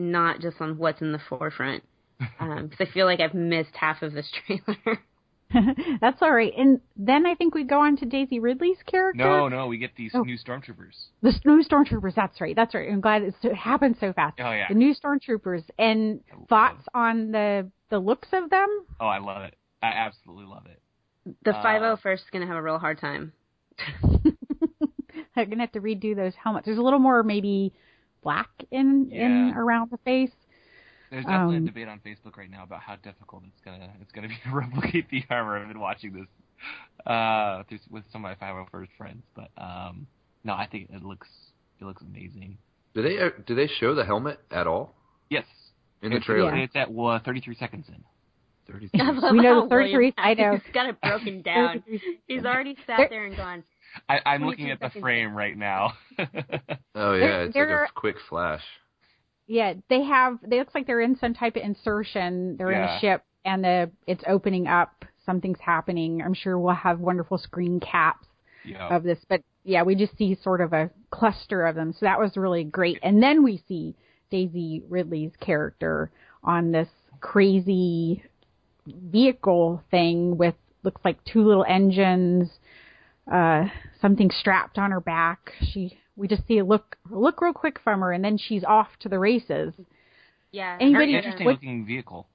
not 0.00 0.40
just 0.40 0.60
on 0.60 0.78
what's 0.78 1.00
in 1.00 1.12
the 1.12 1.20
forefront 1.28 1.82
because 2.18 2.76
I 2.80 2.86
feel 2.92 3.06
like 3.06 3.20
I've 3.20 3.34
missed 3.34 3.74
half 3.74 4.02
of 4.02 4.12
this 4.12 4.30
trailer. 4.46 4.98
That's 6.00 6.22
all 6.22 6.32
right. 6.32 6.52
And 6.56 6.80
then 6.96 7.26
I 7.26 7.34
think 7.34 7.56
we 7.56 7.64
go 7.64 7.80
on 7.80 7.96
to 7.96 8.06
Daisy 8.06 8.38
Ridley's 8.38 8.76
character. 8.86 9.24
No, 9.24 9.48
no, 9.48 9.66
we 9.66 9.78
get 9.78 9.96
these 9.96 10.12
Oh. 10.14 10.22
new 10.22 10.38
stormtroopers. 10.38 10.94
The 11.22 11.32
new 11.44 11.64
stormtroopers. 11.64 12.14
That's 12.14 12.40
right. 12.40 12.54
That's 12.54 12.72
right. 12.72 12.88
I'm 12.88 13.00
glad 13.00 13.22
it's, 13.22 13.36
it 13.42 13.54
happened 13.56 13.96
so 13.98 14.12
fast. 14.12 14.36
Oh 14.38 14.52
yeah. 14.52 14.66
The 14.68 14.74
new 14.76 14.94
stormtroopers 14.94 15.64
and 15.76 16.20
thoughts 16.48 16.84
on 16.94 17.32
the 17.32 17.68
the 17.88 17.98
looks 17.98 18.28
of 18.32 18.48
them. 18.48 18.68
Oh, 19.00 19.06
I 19.06 19.18
love 19.18 19.42
it. 19.42 19.56
I 19.82 19.88
absolutely 19.88 20.44
love 20.46 20.66
it. 20.66 20.80
The 21.44 21.50
Uh, 21.56 21.62
five 21.62 21.82
O 21.82 21.96
first 21.96 22.22
is 22.22 22.30
gonna 22.30 22.46
have 22.46 22.56
a 22.56 22.62
real 22.62 22.78
hard 22.78 23.00
time. 23.00 23.32
I'm 25.36 25.48
gonna 25.48 25.62
have 25.62 25.72
to 25.72 25.80
redo 25.80 26.14
those 26.14 26.34
helmets. 26.34 26.66
There's 26.66 26.78
a 26.78 26.82
little 26.82 26.98
more 26.98 27.22
maybe 27.22 27.72
black 28.22 28.48
in 28.70 29.10
in 29.12 29.54
around 29.56 29.90
the 29.90 29.98
face. 29.98 30.30
There's 31.10 31.24
definitely 31.24 31.56
Um, 31.56 31.62
a 31.64 31.66
debate 31.66 31.88
on 31.88 31.98
Facebook 32.00 32.36
right 32.36 32.50
now 32.50 32.62
about 32.62 32.80
how 32.80 32.96
difficult 32.96 33.42
it's 33.46 33.60
gonna 33.64 33.90
it's 34.00 34.12
gonna 34.12 34.28
be 34.28 34.36
to 34.44 34.50
replicate 34.54 35.10
the 35.10 35.24
armor. 35.30 35.58
I've 35.58 35.68
been 35.68 35.80
watching 35.80 36.12
this 36.12 36.26
uh 37.06 37.62
through, 37.68 37.78
with 37.90 38.04
some 38.12 38.24
of 38.24 38.38
my 38.40 38.46
501st 38.46 38.88
friends, 38.96 39.22
but 39.34 39.48
um 39.58 40.06
no, 40.44 40.52
I 40.54 40.66
think 40.66 40.90
it 40.92 41.02
looks 41.02 41.28
it 41.80 41.84
looks 41.84 42.02
amazing. 42.02 42.58
Do 42.94 43.02
they 43.02 43.18
uh, 43.18 43.30
do 43.46 43.54
they 43.54 43.66
show 43.66 43.94
the 43.94 44.04
helmet 44.04 44.40
at 44.50 44.66
all 44.66 44.94
Yes, 45.30 45.44
in 46.02 46.10
the 46.10 46.16
it's, 46.16 46.26
trailer? 46.26 46.54
It's 46.56 46.74
at 46.74 46.88
uh, 46.96 47.18
33 47.24 47.54
seconds 47.56 47.86
in. 47.88 48.02
Thirty. 48.70 48.90
I 49.00 49.10
We 49.32 49.40
know 49.40 49.62
how 49.62 49.62
the 49.64 49.68
surgery- 49.70 49.92
William 49.92 50.14
I 50.18 50.34
know. 50.34 50.52
He's 50.52 50.72
got 50.74 50.88
it 50.88 51.00
broken 51.00 51.42
down. 51.42 51.82
He's 52.28 52.44
already 52.44 52.76
sat 52.86 52.96
There- 52.98 53.08
there 53.10 53.26
and 53.26 53.36
gone. 53.36 53.64
I, 54.08 54.20
I'm 54.26 54.44
looking 54.44 54.70
at 54.70 54.80
the 54.80 54.90
frame 55.00 55.34
right 55.36 55.56
now. 55.56 55.94
Oh 56.94 57.14
yeah, 57.14 57.20
There- 57.20 57.44
it's 57.44 57.54
there 57.54 57.66
like 57.66 57.74
are- 57.74 57.84
a 57.84 57.92
quick 57.94 58.16
flash. 58.28 58.62
Yeah, 59.46 59.74
they 59.88 60.02
have. 60.04 60.38
They 60.46 60.58
looks 60.58 60.74
like 60.74 60.86
they're 60.86 61.00
in 61.00 61.16
some 61.18 61.34
type 61.34 61.56
of 61.56 61.62
insertion. 61.62 62.56
They're 62.56 62.70
in 62.70 62.82
a 62.82 63.00
ship, 63.00 63.24
and 63.44 63.64
the 63.64 63.90
it's 64.06 64.22
opening 64.28 64.66
up. 64.68 65.04
Something's 65.26 65.58
happening. 65.60 66.22
I'm 66.22 66.34
sure 66.34 66.58
we'll 66.58 66.74
have 66.74 67.00
wonderful 67.00 67.36
screen 67.38 67.80
caps 67.80 68.26
yeah. 68.64 68.94
of 68.94 69.02
this, 69.02 69.18
but 69.28 69.42
yeah, 69.64 69.82
we 69.82 69.94
just 69.94 70.16
see 70.16 70.36
sort 70.42 70.60
of 70.60 70.72
a 70.72 70.90
cluster 71.10 71.66
of 71.66 71.74
them. 71.74 71.92
So 71.92 71.98
that 72.06 72.18
was 72.18 72.36
really 72.36 72.64
great. 72.64 72.98
And 73.02 73.22
then 73.22 73.42
we 73.42 73.62
see 73.66 73.94
Daisy 74.30 74.82
Ridley's 74.88 75.32
character 75.40 76.10
on 76.44 76.70
this 76.72 76.88
crazy 77.20 78.22
vehicle 78.86 79.82
thing 79.90 80.36
with 80.36 80.54
looks 80.82 81.00
like 81.04 81.22
two 81.24 81.44
little 81.44 81.64
engines, 81.68 82.48
uh, 83.30 83.66
something 84.00 84.30
strapped 84.30 84.78
on 84.78 84.90
her 84.90 85.00
back. 85.00 85.52
She 85.72 85.98
we 86.16 86.28
just 86.28 86.46
see 86.46 86.58
a 86.58 86.64
look 86.64 86.96
look 87.10 87.40
real 87.40 87.52
quick 87.52 87.78
from 87.82 88.00
her, 88.00 88.12
and 88.12 88.24
then 88.24 88.36
she's 88.38 88.64
off 88.64 88.88
to 89.00 89.08
the 89.08 89.18
races. 89.18 89.72
Yeah. 90.52 90.76
Anybody- 90.80 90.92
Very 90.92 91.04
and, 91.16 91.16
interesting 91.24 91.46
um, 91.46 91.52
looking 91.52 91.86
vehicle. 91.86 92.26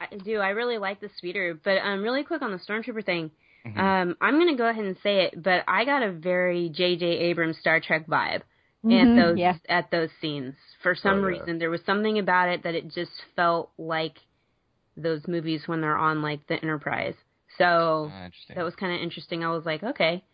I 0.00 0.16
do. 0.16 0.38
I 0.38 0.50
really 0.50 0.78
like 0.78 1.00
the 1.00 1.10
speeder, 1.16 1.58
but 1.62 1.78
um, 1.78 2.02
really 2.02 2.22
quick 2.24 2.42
on 2.42 2.52
the 2.52 2.58
stormtrooper 2.58 3.04
thing. 3.04 3.30
Mhm. 3.66 3.76
Um, 3.78 4.16
I'm 4.20 4.38
gonna 4.38 4.56
go 4.56 4.66
ahead 4.68 4.84
and 4.84 4.96
say 5.02 5.24
it, 5.24 5.42
but 5.42 5.64
I 5.68 5.84
got 5.84 6.02
a 6.02 6.10
very 6.10 6.70
J.J. 6.70 7.04
Abrams 7.04 7.58
Star 7.58 7.80
Trek 7.80 8.06
vibe 8.06 8.40
Mhm, 8.82 9.02
at 9.18 9.22
those 9.22 9.38
yeah. 9.38 9.56
at 9.68 9.90
those 9.90 10.08
scenes. 10.20 10.54
For 10.82 10.94
some 10.94 11.18
Oh, 11.22 11.28
yeah. 11.28 11.38
reason, 11.38 11.58
there 11.58 11.68
was 11.68 11.82
something 11.84 12.18
about 12.18 12.48
it 12.48 12.62
that 12.62 12.74
it 12.74 12.88
just 12.88 13.12
felt 13.36 13.70
like 13.76 14.16
those 14.96 15.28
movies 15.28 15.68
when 15.68 15.80
they're 15.82 15.96
on 15.98 16.22
like 16.22 16.46
the 16.46 16.54
Enterprise. 16.62 17.14
So 17.58 18.10
Uh, 18.14 18.28
that 18.54 18.64
was 18.64 18.74
kind 18.76 18.94
of 18.94 19.00
interesting. 19.00 19.44
I 19.44 19.50
was 19.50 19.64
like, 19.66 19.82
okay, 19.82 20.24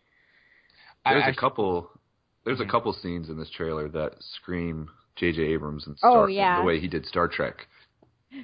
There's 1.05 1.23
I- 1.23 1.29
a 1.29 1.35
couple. 1.35 1.89
There's 2.43 2.59
Mhm. 2.59 2.67
a 2.67 2.71
couple 2.71 2.93
scenes 2.93 3.29
in 3.29 3.37
this 3.37 3.49
trailer 3.49 3.89
that 3.89 4.21
scream 4.23 4.89
J.J. 5.17 5.41
Abrams 5.41 5.85
and 5.87 5.97
Oh, 6.03 6.27
yeah. 6.27 6.59
the 6.59 6.65
way 6.65 6.79
he 6.79 6.87
did 6.87 7.05
Star 7.05 7.27
Trek, 7.27 7.67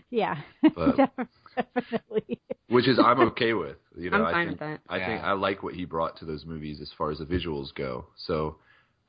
Yeah, 0.09 0.41
But- 0.75 0.95
definitely. 1.75 2.41
which 2.69 2.87
is 2.87 2.99
I'm 2.99 3.19
okay 3.21 3.53
with. 3.53 3.77
You 3.95 4.09
know, 4.09 4.17
I'm 4.17 4.25
I 4.25 4.31
fine 4.31 4.47
think 4.47 4.59
with 4.61 4.69
that. 4.69 4.81
I 4.89 4.99
think 4.99 5.23
I 5.23 5.33
like 5.33 5.61
what 5.63 5.73
he 5.75 5.85
brought 5.85 6.17
to 6.17 6.25
those 6.25 6.45
movies 6.45 6.81
as 6.81 6.91
far 6.93 7.11
as 7.11 7.19
the 7.19 7.25
visuals 7.25 7.73
go. 7.75 8.07
So, 8.15 8.57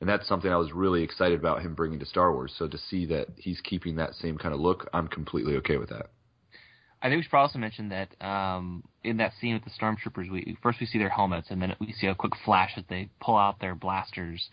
and 0.01 0.09
that's 0.09 0.27
something 0.27 0.51
I 0.51 0.57
was 0.57 0.71
really 0.73 1.01
excited 1.03 1.39
about 1.39 1.61
him 1.61 1.73
bringing 1.75 1.99
to 1.99 2.05
Star 2.05 2.31
Wars. 2.33 2.53
So 2.57 2.67
to 2.67 2.77
see 2.77 3.05
that 3.07 3.29
he's 3.37 3.59
keeping 3.61 3.95
that 3.95 4.13
same 4.15 4.37
kind 4.37 4.53
of 4.53 4.59
look, 4.59 4.87
I'm 4.93 5.07
completely 5.07 5.55
okay 5.57 5.77
with 5.77 5.89
that. 5.89 6.11
I 7.05 7.07
think 7.07 7.19
we 7.19 7.21
should 7.21 7.29
probably 7.29 7.43
also 7.43 7.59
mention 7.59 7.89
that 7.89 8.25
um, 8.25 8.83
in 9.03 9.17
that 9.17 9.33
scene 9.39 9.53
with 9.53 9.63
the 9.63 9.69
stormtroopers, 9.69 10.31
we 10.31 10.57
first 10.63 10.79
we 10.79 10.87
see 10.87 10.97
their 10.97 11.09
helmets, 11.09 11.49
and 11.51 11.61
then 11.61 11.75
we 11.79 11.93
see 11.93 12.07
a 12.07 12.15
quick 12.15 12.33
flash 12.43 12.71
as 12.77 12.83
they 12.89 13.09
pull 13.21 13.37
out 13.37 13.59
their 13.59 13.75
blasters, 13.75 14.49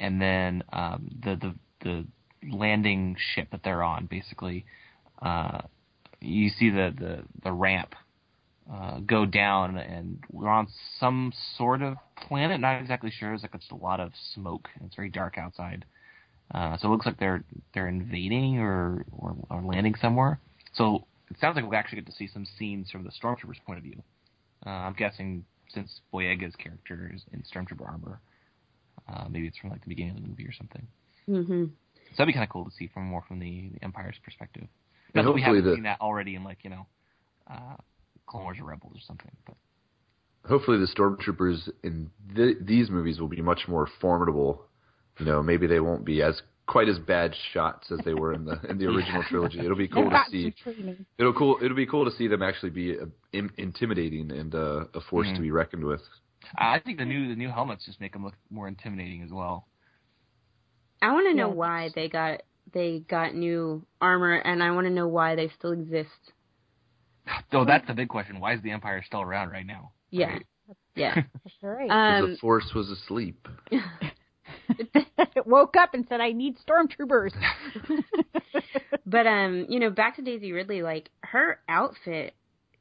and 0.00 0.20
then 0.20 0.64
um, 0.72 1.08
the 1.22 1.36
the 1.36 1.54
the 1.84 2.06
landing 2.50 3.14
ship 3.36 3.46
that 3.52 3.60
they're 3.62 3.84
on, 3.84 4.06
basically, 4.06 4.64
uh, 5.22 5.60
you 6.20 6.48
see 6.48 6.70
the 6.70 6.92
the 6.98 7.22
the 7.44 7.52
ramp 7.52 7.94
uh, 8.68 8.98
go 8.98 9.24
down, 9.24 9.78
and 9.78 10.24
we're 10.32 10.48
on 10.48 10.66
some 10.98 11.32
sort 11.56 11.82
of 11.82 11.94
planet. 12.16 12.60
Not 12.60 12.80
exactly 12.80 13.12
sure. 13.12 13.32
It's 13.32 13.44
like 13.44 13.54
it's 13.54 13.70
a 13.70 13.76
lot 13.76 14.00
of 14.00 14.10
smoke. 14.34 14.68
and 14.74 14.86
It's 14.86 14.96
very 14.96 15.08
dark 15.08 15.38
outside. 15.38 15.84
Uh, 16.52 16.76
so 16.78 16.88
it 16.88 16.90
looks 16.90 17.06
like 17.06 17.20
they're 17.20 17.44
they're 17.74 17.86
invading 17.86 18.58
or, 18.58 19.04
or 19.12 19.36
or 19.48 19.62
landing 19.62 19.94
somewhere. 19.94 20.40
So 20.74 21.06
it 21.34 21.40
sounds 21.40 21.56
like 21.56 21.64
we'll 21.64 21.78
actually 21.78 21.96
get 22.02 22.06
to 22.06 22.12
see 22.12 22.26
some 22.28 22.46
scenes 22.58 22.90
from 22.90 23.04
the 23.04 23.10
stormtrooper's 23.10 23.58
point 23.66 23.78
of 23.78 23.84
view. 23.84 24.02
Uh, 24.66 24.70
I'm 24.70 24.92
guessing 24.94 25.44
since 25.68 26.00
Boyega's 26.12 26.54
character 26.56 27.10
is 27.14 27.22
in 27.32 27.42
stormtrooper 27.42 27.86
armor, 27.86 28.20
uh, 29.08 29.26
maybe 29.30 29.46
it's 29.46 29.56
from 29.58 29.70
like 29.70 29.82
the 29.82 29.88
beginning 29.88 30.16
of 30.16 30.22
the 30.22 30.28
movie 30.28 30.46
or 30.46 30.52
something. 30.52 30.86
hmm 31.26 31.64
So 32.10 32.16
that'd 32.18 32.26
be 32.26 32.32
kind 32.32 32.44
of 32.44 32.50
cool 32.50 32.64
to 32.64 32.70
see 32.70 32.88
from 32.92 33.04
more 33.06 33.24
from 33.26 33.38
the, 33.38 33.70
the 33.74 33.82
Empire's 33.84 34.16
perspective. 34.24 34.66
Not 35.14 35.20
And 35.20 35.28
that 35.28 35.32
we 35.32 35.42
haven't 35.42 35.64
the- 35.64 35.74
seen 35.74 35.82
that 35.84 36.00
already 36.00 36.34
in 36.36 36.44
like 36.44 36.58
you 36.62 36.70
know, 36.70 36.86
uh, 37.50 37.76
Clone 38.26 38.44
Wars 38.44 38.58
or 38.60 38.64
Rebels 38.64 38.92
or 38.96 39.00
something. 39.06 39.30
But 39.46 39.56
hopefully 40.46 40.78
the 40.78 40.86
stormtroopers 40.86 41.68
in 41.82 42.10
th- 42.34 42.58
these 42.60 42.90
movies 42.90 43.20
will 43.20 43.28
be 43.28 43.42
much 43.42 43.66
more 43.68 43.88
formidable. 44.00 44.64
You 45.18 45.26
know, 45.26 45.42
maybe 45.42 45.66
they 45.66 45.80
won't 45.80 46.04
be 46.04 46.22
as 46.22 46.40
quite 46.72 46.88
as 46.88 46.98
bad 46.98 47.34
shots 47.52 47.92
as 47.92 48.00
they 48.04 48.14
were 48.14 48.32
in 48.32 48.44
the 48.46 48.58
in 48.68 48.78
the 48.78 48.86
original 48.94 49.22
trilogy. 49.28 49.60
It'll 49.64 49.76
be 49.76 49.86
cool 49.88 50.08
to 50.10 50.22
see. 50.30 50.54
It'll 51.18 51.34
cool. 51.34 51.58
It'll 51.62 51.76
be 51.76 51.86
cool 51.86 52.04
to 52.06 52.10
see 52.16 52.26
them 52.26 52.42
actually 52.42 52.70
be 52.70 52.98
uh, 52.98 53.04
in, 53.34 53.50
intimidating 53.58 54.32
and 54.32 54.54
uh, 54.54 54.84
a 54.94 55.00
force 55.02 55.28
Mhm. 55.28 55.36
to 55.36 55.42
be 55.42 55.50
reckoned 55.50 55.84
with. 55.84 56.00
I 56.56 56.80
think 56.80 56.98
the 56.98 57.04
new 57.04 57.28
the 57.28 57.36
new 57.36 57.50
helmets 57.50 57.84
just 57.84 58.00
make 58.00 58.14
them 58.14 58.24
look 58.24 58.34
more 58.50 58.66
intimidating 58.68 59.22
as 59.22 59.30
well. 59.30 59.68
I 61.02 61.12
want 61.12 61.26
to 61.28 61.34
know 61.34 61.48
Yeah. 61.48 61.54
why 61.54 61.90
they 61.94 62.08
got 62.08 62.42
they 62.72 63.00
got 63.00 63.34
new 63.34 63.84
armor, 64.00 64.34
and 64.36 64.62
I 64.62 64.70
want 64.70 64.86
to 64.86 64.92
know 64.92 65.08
why 65.08 65.34
they 65.34 65.48
still 65.58 65.72
exist. 65.72 66.32
So 67.52 67.64
that's 67.66 67.86
the 67.86 67.94
big 67.94 68.08
question. 68.08 68.40
Why 68.40 68.54
is 68.54 68.62
the 68.62 68.70
Empire 68.70 69.02
still 69.06 69.20
around 69.20 69.50
right 69.50 69.66
now? 69.66 69.92
Yeah, 70.10 70.28
Right? 70.32 70.46
yeah. 70.96 71.14
That's 71.44 71.56
right. 71.62 71.88
'Cause 71.88 72.22
Um, 72.22 72.30
the 72.32 72.36
force 72.38 72.72
was 72.74 72.90
asleep. 72.90 73.46
It 74.78 75.46
woke 75.46 75.76
up 75.76 75.94
and 75.94 76.06
said, 76.08 76.20
"I 76.20 76.32
need 76.32 76.56
stormtroopers." 76.58 77.32
but 79.06 79.26
um, 79.26 79.66
you 79.68 79.80
know, 79.80 79.90
back 79.90 80.16
to 80.16 80.22
Daisy 80.22 80.52
Ridley. 80.52 80.82
Like 80.82 81.10
her 81.20 81.58
outfit 81.68 82.34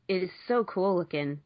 is 0.07 0.29
so 0.48 0.63
cool 0.63 0.98
looking. 0.98 1.39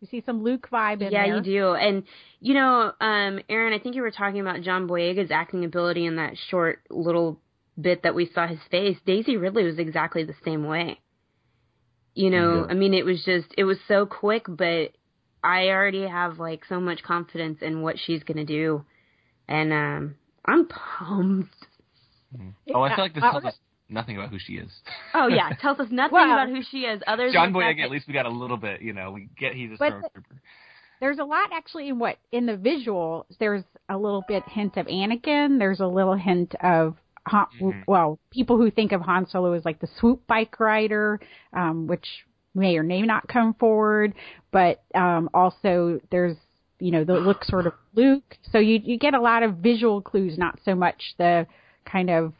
you 0.00 0.08
see 0.08 0.22
some 0.24 0.42
Luke 0.42 0.68
vibe 0.72 1.02
in 1.02 1.10
yeah, 1.12 1.26
there. 1.26 1.36
you 1.36 1.42
do. 1.42 1.74
And 1.74 2.04
you 2.40 2.54
know, 2.54 2.92
um, 3.00 3.40
Aaron, 3.48 3.72
I 3.72 3.78
think 3.78 3.94
you 3.96 4.02
were 4.02 4.10
talking 4.10 4.40
about 4.40 4.62
John 4.62 4.86
Boyega's 4.88 5.30
acting 5.30 5.64
ability 5.64 6.06
in 6.06 6.16
that 6.16 6.34
short 6.50 6.80
little 6.90 7.40
bit 7.80 8.02
that 8.04 8.14
we 8.14 8.30
saw 8.32 8.46
his 8.46 8.60
face. 8.70 8.96
Daisy 9.04 9.36
Ridley 9.36 9.64
was 9.64 9.78
exactly 9.78 10.24
the 10.24 10.34
same 10.44 10.64
way. 10.64 11.00
You 12.14 12.30
know, 12.30 12.64
Yeah. 12.64 12.70
I 12.70 12.74
mean, 12.74 12.94
it 12.94 13.04
was 13.04 13.22
just 13.24 13.48
it 13.58 13.64
was 13.64 13.78
so 13.88 14.06
quick, 14.06 14.44
but 14.48 14.92
I 15.44 15.68
already 15.68 16.06
have 16.06 16.38
like 16.38 16.64
so 16.68 16.80
much 16.80 17.02
confidence 17.02 17.58
in 17.60 17.82
what 17.82 17.96
she's 17.98 18.22
gonna 18.22 18.44
do, 18.46 18.84
and 19.48 19.72
um, 19.72 20.14
I'm 20.44 20.66
pumped. 20.66 21.54
Oh, 22.74 22.82
I 22.82 22.94
feel 22.94 23.04
like 23.04 23.14
this 23.14 23.22
Uh, 23.22 23.30
tells 23.32 23.44
us 23.44 23.54
nothing 23.88 24.16
about 24.16 24.30
who 24.30 24.38
she 24.38 24.54
is. 24.54 24.70
Oh 25.14 25.28
yeah, 25.28 25.50
tells 25.60 25.78
us 25.80 25.88
nothing 25.90 26.14
Well, 26.14 26.24
about 26.32 26.48
who 26.48 26.62
she 26.70 26.78
is. 26.80 27.00
Other 27.06 27.30
John 27.32 27.52
than 27.52 27.52
the 27.54 27.60
fact 27.60 27.78
Boyega, 27.78 27.84
at 27.84 27.90
least 27.90 28.06
we 28.08 28.14
got 28.14 28.26
a 28.26 28.30
little 28.30 28.56
bit. 28.56 28.82
You 28.82 28.92
know, 28.92 29.12
we 29.12 29.28
get 29.38 29.54
he's 29.54 29.70
a 29.72 29.76
But- 29.78 29.92
stormtrooper. 29.94 30.38
There's 30.98 31.18
a 31.18 31.24
lot 31.24 31.50
actually 31.52 31.88
in 31.90 31.98
what 31.98 32.16
in 32.32 32.46
the 32.46 32.56
visual. 32.56 33.26
There's 33.38 33.64
a 33.90 33.98
little 33.98 34.24
bit 34.26 34.42
hint 34.48 34.78
of 34.78 34.86
Anakin. 34.86 35.58
There's 35.58 35.80
a 35.80 35.86
little 35.86 36.14
hint 36.14 36.54
of 36.62 36.96
Han, 37.26 37.46
Mhm. 37.60 37.84
well, 37.86 38.18
people 38.30 38.56
who 38.56 38.70
think 38.70 38.92
of 38.92 39.02
Han 39.02 39.26
Solo 39.26 39.52
as 39.52 39.64
like 39.66 39.78
the 39.78 39.88
swoop 39.98 40.26
bike 40.26 40.58
rider, 40.58 41.20
um, 41.52 41.86
which 41.86 42.24
may 42.54 42.78
or 42.78 42.82
may 42.82 43.02
not 43.02 43.28
come 43.28 43.52
forward. 43.54 44.14
But 44.52 44.82
um, 44.94 45.28
also 45.34 46.00
there's 46.10 46.36
you 46.78 46.90
know 46.90 47.04
the 47.04 47.14
look 47.14 47.44
sort 47.44 47.66
of 47.66 47.72
Luke. 47.94 48.36
So 48.52 48.58
you 48.58 48.80
you 48.82 48.98
get 48.98 49.14
a 49.14 49.20
lot 49.20 49.42
of 49.42 49.56
visual 49.56 50.00
clues, 50.00 50.38
not 50.38 50.58
so 50.64 50.74
much 50.74 51.14
the 51.18 51.46
kind 51.84 52.10
of 52.10 52.34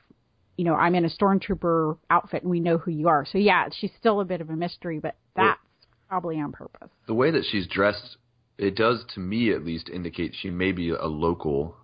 you 0.56 0.64
know 0.64 0.74
I'm 0.74 0.94
in 0.94 1.04
a 1.04 1.10
stormtrooper 1.10 1.96
outfit 2.10 2.42
and 2.42 2.50
we 2.50 2.60
know 2.60 2.78
who 2.78 2.90
you 2.90 3.08
are. 3.08 3.24
So 3.24 3.38
yeah, 3.38 3.68
she's 3.72 3.92
still 3.98 4.20
a 4.20 4.24
bit 4.24 4.40
of 4.40 4.50
a 4.50 4.56
mystery, 4.56 4.98
but 4.98 5.16
Well- 5.34 5.46
that's 5.46 5.60
probably 6.08 6.40
on 6.40 6.52
purpose. 6.52 6.90
The 7.06 7.14
way 7.14 7.30
that 7.30 7.44
she's 7.50 7.66
dressed, 7.66 8.16
it 8.58 8.76
does 8.76 9.04
to 9.14 9.20
me 9.20 9.52
at 9.52 9.64
least 9.64 9.88
indicate 9.88 10.34
she 10.34 10.50
may 10.50 10.72
be 10.72 10.90
a 10.90 11.06
local 11.06 11.76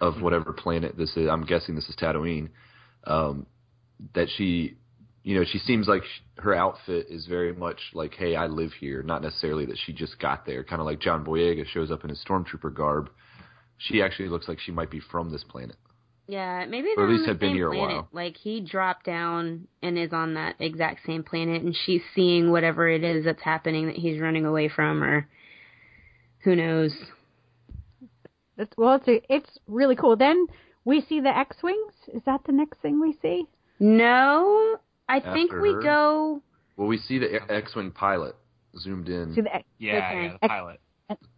of 0.00 0.20
whatever 0.20 0.52
planet 0.52 0.96
this 0.96 1.16
is. 1.16 1.28
I'm 1.28 1.44
guessing 1.44 1.74
this 1.74 1.88
is 1.88 1.96
Tatooine. 1.96 2.48
Um, 3.06 3.46
that 4.14 4.28
she, 4.36 4.76
you 5.24 5.34
know, 5.34 5.44
she 5.50 5.58
seems 5.58 5.88
like 5.88 6.04
sh 6.04 6.20
her 6.38 6.54
outfit 6.54 7.06
is 7.08 7.26
very 7.26 7.52
much 7.54 7.80
like, 7.94 8.14
hey, 8.14 8.36
I 8.36 8.46
live 8.46 8.72
here, 8.78 9.02
not 9.02 9.22
necessarily 9.22 9.64
that 9.66 9.78
she 9.84 9.92
just 9.92 10.18
got 10.18 10.44
there. 10.44 10.62
Kind 10.62 10.80
of 10.80 10.86
like 10.86 11.00
John 11.00 11.24
Boyega 11.24 11.66
shows 11.66 11.90
up 11.90 12.04
in 12.04 12.10
his 12.10 12.22
stormtrooper 12.28 12.74
garb. 12.74 13.08
She 13.78 14.02
actually 14.02 14.28
looks 14.28 14.46
like 14.48 14.60
she 14.60 14.70
might 14.70 14.90
be 14.90 15.00
from 15.00 15.30
this 15.30 15.42
planet. 15.42 15.76
Yeah, 16.26 16.64
maybe 16.66 16.88
Or 16.88 16.96
they're 16.96 17.04
at 17.06 17.10
least 17.10 17.20
on 17.20 17.26
the 17.26 17.32
had 17.32 17.38
been 17.38 17.50
same 17.50 17.56
here 17.56 17.72
a 17.72 17.78
while. 17.78 18.08
Like 18.12 18.36
he 18.36 18.60
dropped 18.60 19.06
down 19.06 19.66
and 19.82 19.98
is 19.98 20.12
on 20.12 20.34
that 20.34 20.56
exact 20.58 21.06
same 21.06 21.22
planet, 21.22 21.62
and 21.62 21.74
she's 21.84 22.02
seeing 22.14 22.50
whatever 22.50 22.88
it 22.88 23.02
is 23.02 23.24
that's 23.24 23.42
happening 23.42 23.86
that 23.86 23.96
he's 23.96 24.20
running 24.20 24.44
away 24.44 24.68
from, 24.68 25.02
or 25.02 25.28
who 26.40 26.56
knows. 26.56 26.94
That's, 28.56 28.72
well, 28.76 28.96
it's 28.96 29.08
a, 29.08 29.22
it's 29.32 29.58
really 29.66 29.96
cool. 29.96 30.16
Then 30.16 30.46
we 30.84 31.00
see 31.00 31.20
the 31.20 31.34
X-wings. 31.36 31.92
Is 32.12 32.22
that 32.26 32.42
the 32.44 32.52
next 32.52 32.80
thing 32.80 33.00
we 33.00 33.16
see? 33.22 33.46
No, 33.80 34.78
I 35.08 35.20
think 35.20 35.52
we 35.52 35.72
her? 35.72 35.82
go. 35.82 36.42
Well, 36.76 36.88
we 36.88 36.98
see 36.98 37.18
the 37.18 37.40
X-wing 37.48 37.92
pilot 37.92 38.34
zoomed 38.78 39.08
in 39.08 39.34
See 39.34 39.42
the 39.42 39.54
X- 39.54 39.64
Yeah, 39.78 39.96
Okay. 39.96 40.22
yeah, 40.24 40.36
the 40.42 40.48
pilot. 40.48 40.80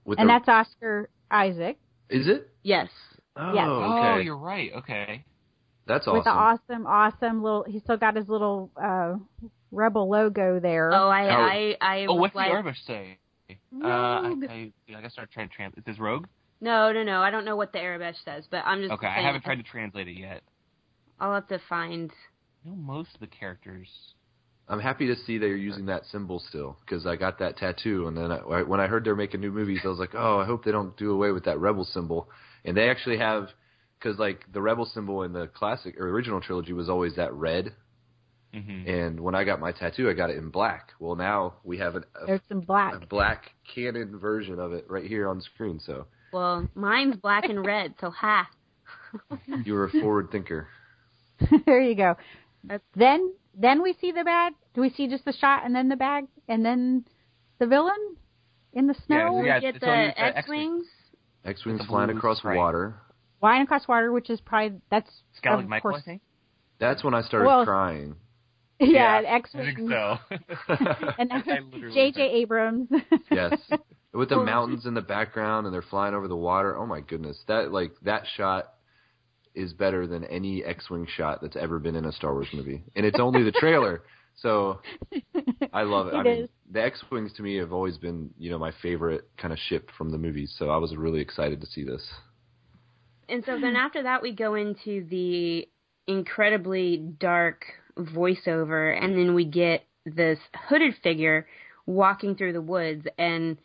with 0.04 0.18
and 0.18 0.28
the, 0.28 0.32
that's 0.32 0.48
Oscar 0.48 1.08
Isaac 1.30 1.78
is 2.08 2.28
it? 2.28 2.48
Yes. 2.62 2.88
Oh, 3.36 3.52
Yes. 3.52 3.66
Oh, 3.68 3.98
okay. 4.14 4.24
you're 4.24 4.36
right. 4.36 4.70
Okay. 4.78 5.24
That's 5.86 6.06
awesome. 6.06 6.16
with 6.18 6.24
the 6.24 6.30
awesome. 6.30 6.86
awesome, 6.86 6.86
awesome 6.86 7.42
little. 7.42 7.64
He's 7.68 7.82
still 7.82 7.96
got 7.96 8.16
his 8.16 8.28
little 8.28 8.70
uh, 8.82 9.16
rebel 9.70 10.08
logo 10.08 10.58
there. 10.58 10.90
Oh, 10.92 11.08
I, 11.08 11.24
Oh. 11.26 11.42
I, 11.42 11.76
I. 11.80 12.06
Oh, 12.08 12.14
was 12.14 12.20
what's 12.22 12.34
like, 12.34 12.50
the 12.50 12.56
Aurebesh 12.56 12.86
say? 12.86 13.18
Uh, 13.50 13.86
I, 13.86 14.28
Rogue. 14.28 14.44
I, 14.48 14.72
I 14.96 15.00
guess 15.02 15.14
I'm 15.18 15.26
trying 15.32 15.48
to 15.48 15.54
translate. 15.54 15.78
Is 15.86 15.94
this 15.94 16.00
Rogue. 16.00 16.26
No, 16.60 16.90
no, 16.92 17.02
no. 17.04 17.20
I 17.20 17.30
don't 17.30 17.44
know 17.44 17.54
what 17.56 17.72
the 17.72 17.78
Aurebesh 17.78 18.16
says, 18.24 18.46
but 18.50 18.62
I'm 18.64 18.80
just. 18.80 18.92
Okay, 18.94 19.06
I 19.06 19.20
haven't 19.20 19.44
tried 19.44 19.56
to 19.56 19.62
translate 19.62 20.08
it 20.08 20.16
yet. 20.16 20.42
I'll 21.20 21.34
have 21.34 21.46
to 21.48 21.60
find. 21.68 22.10
I 22.66 22.70
know 22.70 22.76
most 22.76 23.14
of 23.14 23.20
the 23.20 23.26
characters. 23.28 23.88
I'm 24.68 24.80
happy 24.80 25.06
to 25.06 25.14
see 25.14 25.38
they're 25.38 25.54
using 25.56 25.86
that 25.86 26.04
symbol 26.06 26.40
still 26.40 26.76
because 26.80 27.06
I 27.06 27.14
got 27.14 27.38
that 27.38 27.56
tattoo, 27.56 28.08
and 28.08 28.16
then 28.16 28.32
I, 28.32 28.62
when 28.62 28.80
I 28.80 28.88
heard 28.88 29.04
they're 29.04 29.14
making 29.14 29.40
new 29.40 29.52
movies, 29.52 29.80
I 29.84 29.88
was 29.88 30.00
like, 30.00 30.14
oh, 30.14 30.40
I 30.40 30.44
hope 30.44 30.64
they 30.64 30.72
don't 30.72 30.96
do 30.96 31.12
away 31.12 31.30
with 31.30 31.44
that 31.44 31.60
rebel 31.60 31.84
symbol. 31.84 32.28
And 32.64 32.76
they 32.76 32.90
actually 32.90 33.18
have, 33.18 33.50
because 33.98 34.18
like 34.18 34.40
the 34.52 34.60
rebel 34.60 34.84
symbol 34.84 35.22
in 35.22 35.32
the 35.32 35.46
classic 35.46 36.00
or 36.00 36.08
original 36.08 36.40
trilogy 36.40 36.72
was 36.72 36.88
always 36.88 37.14
that 37.16 37.32
red, 37.32 37.72
hmm 38.52 38.88
and 38.88 39.20
when 39.20 39.34
I 39.36 39.44
got 39.44 39.60
my 39.60 39.70
tattoo, 39.72 40.08
I 40.08 40.12
got 40.14 40.30
it 40.30 40.36
in 40.36 40.50
black. 40.50 40.90
Well, 40.98 41.14
now 41.14 41.54
we 41.62 41.78
have 41.78 41.94
an, 41.94 42.04
a, 42.20 42.26
There's 42.26 42.40
some 42.48 42.60
black. 42.60 42.94
a 42.94 43.06
black 43.06 43.52
canon 43.72 44.18
version 44.18 44.58
of 44.58 44.72
it 44.72 44.86
right 44.88 45.06
here 45.06 45.28
on 45.28 45.40
screen. 45.40 45.78
So 45.78 46.06
Well, 46.32 46.68
mine's 46.74 47.16
black 47.16 47.44
and 47.44 47.64
red, 47.64 47.94
so 48.00 48.10
ha. 48.10 48.48
you 49.64 49.74
were 49.74 49.84
a 49.84 49.90
forward 49.90 50.30
thinker. 50.32 50.68
there 51.66 51.80
you 51.80 51.94
go. 51.94 52.16
That's- 52.66 52.88
Then 52.94 53.32
then 53.58 53.82
we 53.82 53.94
see 54.00 54.12
the 54.12 54.24
bag. 54.24 54.52
Do 54.74 54.80
we 54.82 54.90
see 54.90 55.08
just 55.08 55.24
the 55.24 55.32
shot 55.32 55.64
and 55.64 55.74
then 55.74 55.88
the 55.88 55.96
bag 55.96 56.26
and 56.48 56.64
then 56.64 57.04
the 57.58 57.66
villain 57.66 58.16
in 58.74 58.86
the 58.86 58.94
snow? 59.06 59.42
Yeah, 59.42 59.56
we 59.56 59.60
get 59.62 59.74
the 59.74 59.80
the 59.80 60.20
X 60.38 60.48
wings. 60.48 60.86
X-wings 61.44 61.80
flying 61.86 62.10
across 62.10 62.38
stripe. 62.38 62.56
water. 62.56 62.96
Flying 63.40 63.62
across 63.62 63.86
water, 63.86 64.10
which 64.12 64.30
is 64.30 64.40
probably 64.40 64.78
that's 64.90 65.08
Skellig 65.42 65.60
of 65.64 65.68
Michael, 65.68 65.92
course. 65.92 66.02
I 66.02 66.04
think. 66.04 66.22
That's 66.80 67.02
when 67.04 67.14
I 67.14 67.22
started 67.22 67.46
Well, 67.46 67.64
crying. 67.64 68.16
Yeah, 68.80 69.22
X 69.24 69.50
I 69.54 69.58
think 69.58 69.78
Wing. 69.78 69.88
so. 69.88 70.18
And 71.18 71.32
I 71.32 71.38
literally 71.72 71.94
J.J. 71.94 72.20
Abrams. 72.42 72.90
yes. 73.30 73.54
With 74.12 74.28
the 74.28 74.42
mountains 74.42 74.84
in 74.84 74.92
the 74.92 75.00
background 75.00 75.66
and 75.66 75.72
they're 75.72 75.80
flying 75.82 76.14
over 76.14 76.28
the 76.28 76.36
water. 76.36 76.76
Oh 76.76 76.84
my 76.84 77.00
goodness. 77.00 77.42
That 77.48 77.72
like 77.72 77.92
that 78.02 78.24
shot 78.36 78.72
is 79.56 79.72
better 79.72 80.06
than 80.06 80.24
any 80.24 80.62
X-wing 80.62 81.06
shot 81.16 81.40
that's 81.42 81.56
ever 81.56 81.78
been 81.78 81.96
in 81.96 82.04
a 82.04 82.12
Star 82.12 82.32
Wars 82.34 82.48
movie. 82.52 82.84
And 82.94 83.04
it's 83.06 83.18
only 83.18 83.42
the 83.42 83.52
trailer. 83.52 84.02
So 84.36 84.80
I 85.72 85.82
love 85.82 86.08
it. 86.08 86.14
I 86.14 86.20
It 86.20 86.24
mean, 86.24 86.42
is. 86.44 86.50
the 86.70 86.82
X-wings 86.82 87.32
to 87.36 87.42
me 87.42 87.56
have 87.56 87.72
always 87.72 87.96
been, 87.96 88.30
you 88.38 88.50
know, 88.50 88.58
my 88.58 88.72
favorite 88.82 89.28
kind 89.38 89.52
of 89.52 89.58
ship 89.58 89.90
from 89.96 90.10
the 90.10 90.18
movies. 90.18 90.54
So 90.58 90.68
I 90.68 90.76
was 90.76 90.94
really 90.94 91.20
excited 91.20 91.60
to 91.62 91.66
see 91.66 91.84
this. 91.84 92.06
And 93.28 93.42
so 93.46 93.58
then 93.58 93.76
after 93.76 94.02
that, 94.02 94.22
we 94.22 94.32
go 94.32 94.54
into 94.54 95.06
the 95.08 95.66
incredibly 96.06 96.98
dark 96.98 97.64
voiceover, 97.98 99.02
and 99.02 99.16
then 99.16 99.34
we 99.34 99.46
get 99.46 99.84
this 100.04 100.38
hooded 100.68 100.94
figure 101.02 101.46
walking 101.86 102.36
through 102.36 102.52
the 102.52 102.60
woods. 102.60 103.06
And 103.18 103.56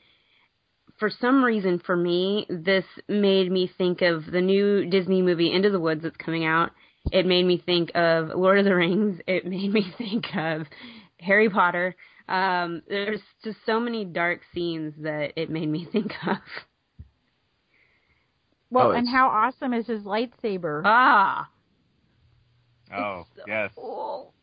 for 1.01 1.09
some 1.09 1.43
reason, 1.43 1.81
for 1.83 1.97
me, 1.97 2.45
this 2.47 2.85
made 3.09 3.51
me 3.51 3.69
think 3.75 4.03
of 4.03 4.23
the 4.27 4.39
new 4.39 4.87
Disney 4.87 5.23
movie 5.23 5.51
Into 5.51 5.71
the 5.71 5.79
Woods 5.79 6.03
that's 6.03 6.15
coming 6.15 6.45
out. 6.45 6.69
It 7.11 7.25
made 7.25 7.43
me 7.47 7.57
think 7.65 7.89
of 7.95 8.29
Lord 8.35 8.59
of 8.59 8.65
the 8.65 8.75
Rings. 8.75 9.19
It 9.25 9.43
made 9.47 9.73
me 9.73 9.91
think 9.97 10.25
of 10.35 10.67
Harry 11.19 11.49
Potter. 11.49 11.95
Um, 12.29 12.83
there's 12.87 13.19
just 13.43 13.57
so 13.65 13.79
many 13.79 14.05
dark 14.05 14.41
scenes 14.53 14.93
that 14.99 15.33
it 15.35 15.49
made 15.49 15.69
me 15.69 15.87
think 15.91 16.11
of. 16.27 16.37
well, 18.69 18.89
Oh, 18.89 18.91
and 18.91 19.09
how 19.09 19.27
awesome 19.29 19.73
is 19.73 19.87
his 19.87 20.03
lightsaber? 20.03 20.83
Ah. 20.85 21.49
Oh, 22.95 23.21
It's 23.21 23.29
so 23.37 23.43
yes. 23.47 23.71
cool. 23.75 24.33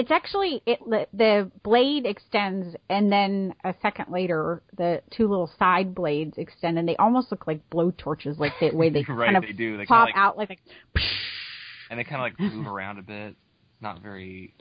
It's 0.00 0.10
actually 0.10 0.62
it 0.66 0.78
the- 0.88 1.06
the 1.12 1.50
blade 1.62 2.06
extends 2.06 2.74
and 2.88 3.12
then 3.12 3.54
a 3.64 3.74
second 3.82 4.06
later 4.10 4.62
the 4.76 5.02
two 5.10 5.28
little 5.28 5.50
side 5.58 5.94
blades 5.94 6.38
extend 6.38 6.78
and 6.78 6.88
they 6.88 6.96
almost 6.96 7.30
look 7.30 7.46
like 7.46 7.68
blow 7.68 7.90
torches 7.98 8.38
like 8.38 8.52
the 8.60 8.70
way 8.70 8.88
they 8.88 9.04
right, 9.08 9.26
kind 9.26 9.36
of 9.36 9.42
they 9.42 9.52
do. 9.52 9.76
They 9.76 9.84
pop 9.84 10.06
like, 10.06 10.16
out 10.16 10.38
like, 10.38 10.48
like 10.48 10.58
and 11.90 11.98
they 11.98 12.04
kind 12.04 12.16
of 12.16 12.22
like 12.22 12.54
move 12.54 12.66
around 12.66 12.98
a 12.98 13.02
bit. 13.02 13.34
It's 13.72 13.82
not 13.82 14.00
very, 14.02 14.54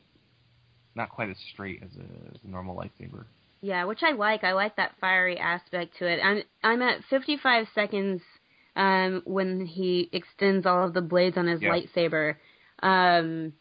not 0.96 1.10
quite 1.10 1.30
as 1.30 1.38
straight 1.54 1.82
as 1.84 1.90
a, 1.96 2.36
as 2.36 2.42
a 2.44 2.48
normal 2.48 2.76
lightsaber. 2.76 3.24
Yeah, 3.62 3.86
which 3.86 4.04
I 4.04 4.12
like. 4.12 4.44
I 4.44 4.54
like 4.54 4.76
that 4.78 4.96
fiery 5.00 5.38
aspect 5.38 5.98
to 6.00 6.08
it. 6.08 6.20
I'm 6.24 6.44
I'm 6.64 6.82
at 6.82 7.04
55 7.10 7.68
seconds 7.76 8.22
um, 8.76 9.22
when 9.26 9.66
he 9.66 10.10
extends 10.14 10.66
all 10.66 10.86
of 10.86 10.94
the 10.94 11.02
blades 11.02 11.38
on 11.38 11.48
his 11.48 11.62
Yeah. 11.62 11.72
lightsaber, 11.72 12.36
um, 12.82 13.54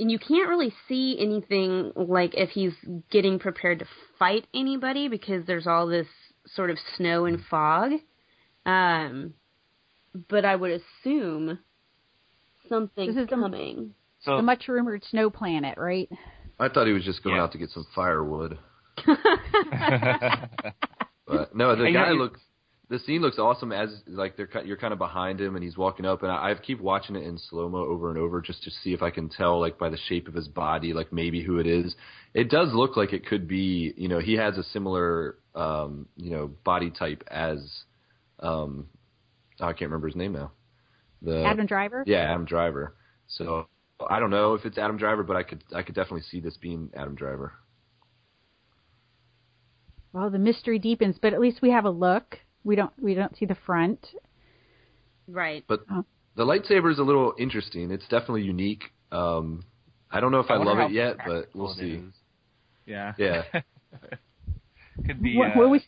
and 0.00 0.10
you 0.10 0.18
can't 0.18 0.48
really 0.48 0.72
see 0.88 1.16
anything 1.20 1.92
like 1.94 2.32
if 2.34 2.50
he's 2.50 2.72
getting 3.10 3.38
prepared 3.38 3.78
to 3.80 3.84
fight 4.18 4.46
anybody 4.54 5.06
because 5.08 5.46
there's 5.46 5.66
all 5.68 5.86
this 5.86 6.06
sort 6.46 6.70
of 6.70 6.78
snow 6.96 7.26
and 7.26 7.40
fog. 7.50 7.92
Um, 8.66 9.34
but 10.28 10.44
I 10.44 10.56
would 10.56 10.80
assume 11.04 11.58
something's 12.68 13.14
This 13.14 13.22
is 13.24 13.28
the- 13.30 13.36
coming. 13.36 13.94
So 14.22 14.36
the 14.36 14.42
much 14.42 14.68
rumored 14.68 15.02
snow 15.10 15.30
planet, 15.30 15.78
right? 15.78 16.08
I 16.58 16.68
thought 16.68 16.86
he 16.86 16.92
was 16.92 17.04
just 17.04 17.22
going 17.22 17.36
Yeah. 17.36 17.44
out 17.44 17.52
to 17.52 17.58
get 17.58 17.70
some 17.70 17.86
firewood. 17.94 18.58
But 21.26 21.54
no, 21.54 21.76
the 21.76 21.84
And 21.84 21.92
you 21.94 21.98
know, 22.00 22.04
guy 22.06 22.10
looks. 22.10 22.40
The 22.90 22.98
scene 22.98 23.22
looks 23.22 23.38
awesome 23.38 23.70
as 23.70 23.88
like 24.08 24.36
they're 24.36 24.50
you're 24.64 24.76
kind 24.76 24.92
of 24.92 24.98
behind 24.98 25.40
him 25.40 25.54
and 25.54 25.62
he's 25.62 25.76
walking 25.76 26.04
up 26.04 26.24
and 26.24 26.32
I, 26.32 26.50
I 26.50 26.54
keep 26.56 26.80
watching 26.80 27.14
it 27.14 27.22
in 27.22 27.38
slow 27.38 27.68
mo 27.68 27.78
over 27.78 28.10
and 28.10 28.18
over 28.18 28.40
just 28.40 28.64
to 28.64 28.70
see 28.82 28.92
if 28.92 29.00
I 29.00 29.10
can 29.10 29.28
tell 29.28 29.60
like 29.60 29.78
by 29.78 29.90
the 29.90 29.96
shape 30.08 30.26
of 30.26 30.34
his 30.34 30.48
body 30.48 30.92
like 30.92 31.12
maybe 31.12 31.40
who 31.40 31.60
it 31.60 31.68
is. 31.68 31.94
It 32.34 32.50
does 32.50 32.74
look 32.74 32.96
like 32.96 33.12
it 33.12 33.24
could 33.24 33.46
be 33.46 33.94
you 33.96 34.08
know 34.08 34.18
he 34.18 34.34
has 34.34 34.58
a 34.58 34.64
similar 34.64 35.36
um, 35.54 36.08
you 36.16 36.30
know 36.30 36.48
body 36.64 36.90
type 36.90 37.22
as 37.30 37.58
um, 38.40 38.88
oh, 39.60 39.66
I 39.66 39.72
can't 39.72 39.82
remember 39.82 40.08
his 40.08 40.16
name 40.16 40.32
now. 40.32 40.50
The 41.22 41.44
Adam 41.44 41.66
Driver. 41.66 42.02
yeah 42.08 42.28
Adam 42.28 42.44
Driver. 42.44 42.96
So 43.28 43.68
I 44.08 44.18
don't 44.18 44.30
know 44.30 44.54
if 44.54 44.64
it's 44.64 44.78
Adam 44.78 44.96
Driver, 44.96 45.22
but 45.22 45.36
I 45.36 45.44
could 45.44 45.62
I 45.72 45.82
could 45.82 45.94
definitely 45.94 46.22
see 46.22 46.40
this 46.40 46.56
being 46.56 46.90
Adam 46.96 47.14
Driver. 47.14 47.52
Well, 50.12 50.28
the 50.28 50.40
mystery 50.40 50.80
deepens, 50.80 51.18
but 51.22 51.34
at 51.34 51.40
least 51.40 51.62
we 51.62 51.70
have 51.70 51.84
a 51.84 51.90
look. 51.90 52.38
We 52.64 52.76
don't 52.76 52.92
we 53.02 53.14
don't 53.14 53.36
see 53.36 53.46
the 53.46 53.56
front. 53.66 54.06
Right. 55.28 55.64
But 55.68 55.80
Oh. 55.90 56.04
the 56.36 56.44
lightsaber 56.44 56.90
is 56.90 56.98
a 56.98 57.02
little 57.02 57.34
interesting. 57.38 57.90
It's 57.90 58.04
definitely 58.08 58.42
unique. 58.42 58.84
Um, 59.12 59.64
I 60.10 60.20
don't 60.20 60.32
know 60.32 60.40
if 60.40 60.50
I, 60.50 60.58
wonder 60.58 60.74
love 60.74 60.90
it 60.90 60.94
yet, 60.94 61.16
but 61.24 61.48
we'll 61.54 61.72
see. 61.74 61.92
is. 61.94 62.14
Yeah. 62.86 63.12
Yeah. 63.18 63.42
could 65.06 65.22
be. 65.22 65.36
What- 65.36 65.50
uh, 65.50 65.58
what 65.58 65.70
was- 65.70 65.82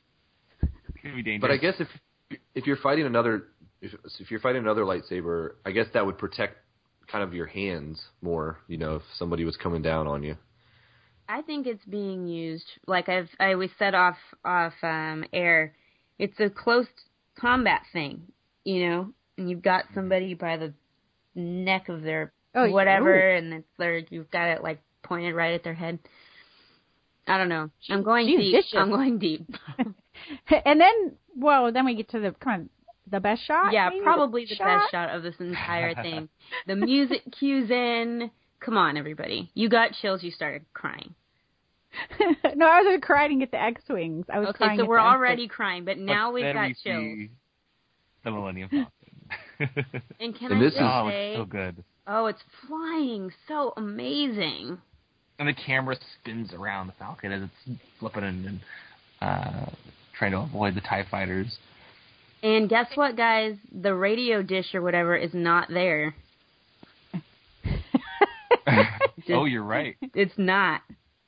could 1.02 1.14
be 1.16 1.22
dangerous. 1.22 1.40
But 1.40 1.50
I 1.50 1.56
guess 1.56 1.74
if 1.80 1.88
if 2.54 2.66
you're 2.66 2.76
fighting 2.76 3.06
another 3.06 3.48
if, 3.80 3.92
if 4.20 4.30
you're 4.30 4.40
fighting 4.40 4.62
another 4.62 4.82
lightsaber, 4.82 5.54
I 5.66 5.72
guess 5.72 5.86
that 5.94 6.06
would 6.06 6.16
protect 6.18 6.56
kind 7.10 7.24
of 7.24 7.34
your 7.34 7.46
hands 7.46 8.00
more. 8.20 8.58
You 8.68 8.78
know, 8.78 8.96
if 8.96 9.02
somebody 9.16 9.44
was 9.44 9.56
coming 9.56 9.82
down 9.82 10.06
on 10.06 10.22
you. 10.22 10.36
I 11.28 11.42
think 11.42 11.66
it's 11.66 11.84
being 11.84 12.26
used 12.28 12.66
like 12.86 13.08
I've 13.08 13.28
I 13.40 13.52
always 13.52 13.70
said 13.78 13.94
off 13.94 14.16
off 14.44 14.74
um 14.82 15.24
air. 15.32 15.74
It's 16.18 16.38
a 16.40 16.50
close 16.50 16.86
combat 17.38 17.82
thing, 17.92 18.22
you 18.64 18.88
know, 18.88 19.12
and 19.38 19.50
you've 19.50 19.62
got 19.62 19.84
somebody 19.94 20.34
by 20.34 20.56
the 20.56 20.72
neck 21.34 21.88
of 21.88 22.02
their 22.02 22.32
Oh, 22.54 22.70
whatever, 22.70 23.14
ooh. 23.34 23.38
and 23.38 23.52
it's 23.54 23.68
there 23.78 24.02
you've 24.10 24.30
got 24.30 24.48
it 24.48 24.62
like 24.62 24.82
pointed 25.02 25.34
right 25.34 25.54
at 25.54 25.64
their 25.64 25.72
head. 25.74 25.98
I 27.26 27.38
don't 27.38 27.48
know. 27.48 27.70
I'm 27.88 28.02
going 28.02 28.26
she's 28.26 28.38
deep. 28.40 28.54
vicious. 28.56 28.74
I'm 28.76 28.90
going 28.90 29.18
deep. 29.18 29.46
and 29.78 30.80
then, 30.80 31.12
well, 31.36 31.72
then 31.72 31.86
we 31.86 31.94
get 31.94 32.10
to 32.10 32.20
the 32.20 32.32
kind 32.32 32.62
of 32.62 32.68
the 33.10 33.20
best 33.20 33.46
shot. 33.46 33.72
yeah, 33.72 33.88
maybe? 33.88 34.02
probably 34.02 34.44
the 34.44 34.54
shot? 34.54 34.66
best 34.66 34.90
shot 34.90 35.10
of 35.16 35.22
this 35.22 35.36
entire 35.40 35.94
thing. 36.02 36.28
the 36.66 36.76
music 36.76 37.22
cues 37.38 37.70
in. 37.70 38.30
Come 38.60 38.76
on, 38.76 38.96
everybody. 38.96 39.50
You 39.54 39.68
got 39.68 39.92
chills. 40.00 40.22
You 40.22 40.30
started 40.30 40.64
crying. 40.74 41.14
no, 42.56 42.66
I 42.66 42.80
was 42.80 42.86
gonna 42.86 43.00
cry 43.00 43.26
and 43.26 43.40
get 43.40 43.50
the 43.50 43.60
X 43.60 43.82
wings. 43.88 44.26
I 44.32 44.38
was 44.38 44.48
Okay, 44.50 44.58
crying 44.58 44.78
so 44.78 44.86
we're 44.86 44.96
the 44.96 45.02
X-wings. 45.02 45.14
already 45.16 45.48
crying, 45.48 45.84
but 45.84 45.96
But 45.96 46.04
now 46.04 46.32
we've 46.32 46.44
then 46.44 46.54
got 46.54 46.68
we 46.68 46.74
chills. 46.74 47.04
see 47.04 47.30
the 48.24 48.30
Millennium 48.30 48.68
Falcon. 48.70 48.90
And 50.20 50.34
can 50.38 50.52
And 50.52 50.60
I 50.60 50.64
this 50.64 50.72
just 50.74 50.82
is- 50.82 50.88
oh, 50.90 51.08
say, 51.10 51.30
it's 51.32 51.38
so 51.40 51.44
good. 51.44 51.84
oh, 52.06 52.26
it's 52.26 52.42
flying 52.66 53.30
so 53.48 53.72
amazing. 53.76 54.78
And 55.38 55.48
the 55.48 55.54
camera 55.54 55.96
spins 56.20 56.52
around 56.52 56.86
the 56.86 56.92
Falcon 56.98 57.32
as 57.32 57.42
it's 57.42 57.78
flipping 57.98 58.22
and, 58.24 58.46
and 58.46 58.60
uh, 59.20 59.66
trying 60.18 60.32
to 60.32 60.38
avoid 60.38 60.74
the 60.74 60.80
Tie 60.82 61.04
Fighters. 61.10 61.58
And 62.42 62.68
guess 62.68 62.86
what, 62.96 63.16
guys? 63.16 63.56
The 63.80 63.94
radio 63.94 64.42
dish 64.42 64.74
or 64.74 64.82
whatever 64.82 65.16
is 65.16 65.32
not 65.32 65.68
there. 65.68 66.14
oh, 69.30 69.44
you're 69.44 69.62
right. 69.62 69.96
It's 70.14 70.34
not. 70.36 70.82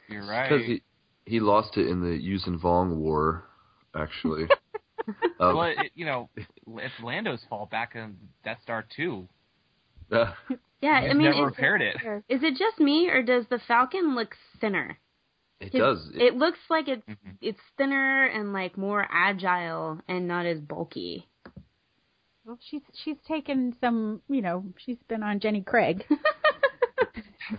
You're 0.09 0.27
right. 0.27 0.49
Because 0.51 0.67
he 0.67 0.83
he 1.27 1.41
lost 1.41 1.77
it 1.77 1.89
in 1.89 2.01
the 2.01 2.09
Yuuzhan 2.21 2.61
Vong 2.61 2.97
War, 2.97 3.45
actually. 3.95 4.47
Um, 5.39 5.57
well, 5.57 5.65
it, 5.77 5.91
you 5.95 6.07
know, 6.07 6.31
it's 6.67 6.95
Lando's 7.03 7.41
fault 7.51 7.69
back 7.71 7.95
in 7.95 8.17
Death 8.43 8.57
Star 8.63 8.87
2. 8.97 9.29
uh, 10.13 10.33
Yeah, 10.81 11.03
He's 11.03 11.11
I 11.11 11.13
mean, 11.13 11.25
never 11.31 11.41
is, 11.41 11.45
repaired 11.45 11.83
it. 11.83 11.97
is 12.29 12.43
it 12.43 12.57
just 12.57 12.79
me 12.81 13.09
or 13.11 13.23
does 13.23 13.45
the 13.51 13.59
Falcon 13.69 14.15
look 14.15 14.35
thinner? 14.63 14.97
it 15.61 15.73
His- 15.73 15.81
does. 15.81 16.09
It, 16.15 16.23
It 16.23 16.35
looks 16.37 16.61
like 16.71 16.89
it's 16.89 17.07
Mhm. 17.07 17.37
it's 17.43 17.61
thinner 17.77 18.25
and 18.27 18.55
like 18.55 18.79
more 18.79 19.07
agile 19.11 20.01
and 20.09 20.27
not 20.27 20.47
as 20.47 20.61
bulky. 20.61 21.29
Well, 22.47 22.59
she's 22.71 22.83
she's 22.95 23.19
taken 23.29 23.77
some, 23.81 24.23
you 24.29 24.41
know, 24.41 24.65
she's 24.79 25.03
been 25.09 25.23
on 25.23 25.39
Jenny 25.41 25.61
Craig. 25.63 26.07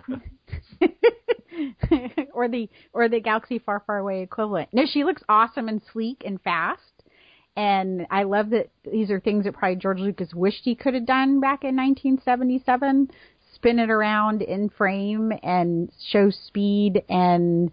or 2.35 2.47
the 2.47 2.69
or 2.93 3.09
the 3.09 3.19
Galaxy 3.19 3.57
Far 3.59 3.81
Far 3.87 3.97
Away 3.99 4.21
equivalent. 4.21 4.69
No, 4.73 4.83
she 4.85 5.03
looks 5.03 5.23
awesome 5.27 5.67
and 5.67 5.81
sleek 5.91 6.21
and 6.25 6.41
fast. 6.41 6.81
And 7.57 8.05
I 8.11 8.23
love 8.23 8.49
that 8.49 8.69
these 8.83 9.09
are 9.09 9.19
things 9.19 9.45
that 9.45 9.53
probably 9.53 9.77
George 9.77 9.99
Lucas 9.99 10.33
wished 10.33 10.61
he 10.63 10.75
could 10.75 10.93
have 10.93 11.05
done 11.05 11.39
back 11.39 11.63
in 11.63 11.75
1977. 11.77 13.09
Spin 13.53 13.79
it 13.79 13.89
around 13.89 14.41
in 14.41 14.67
frame 14.69 15.31
and 15.41 15.89
show 16.09 16.29
speed 16.29 17.03
and 17.07 17.71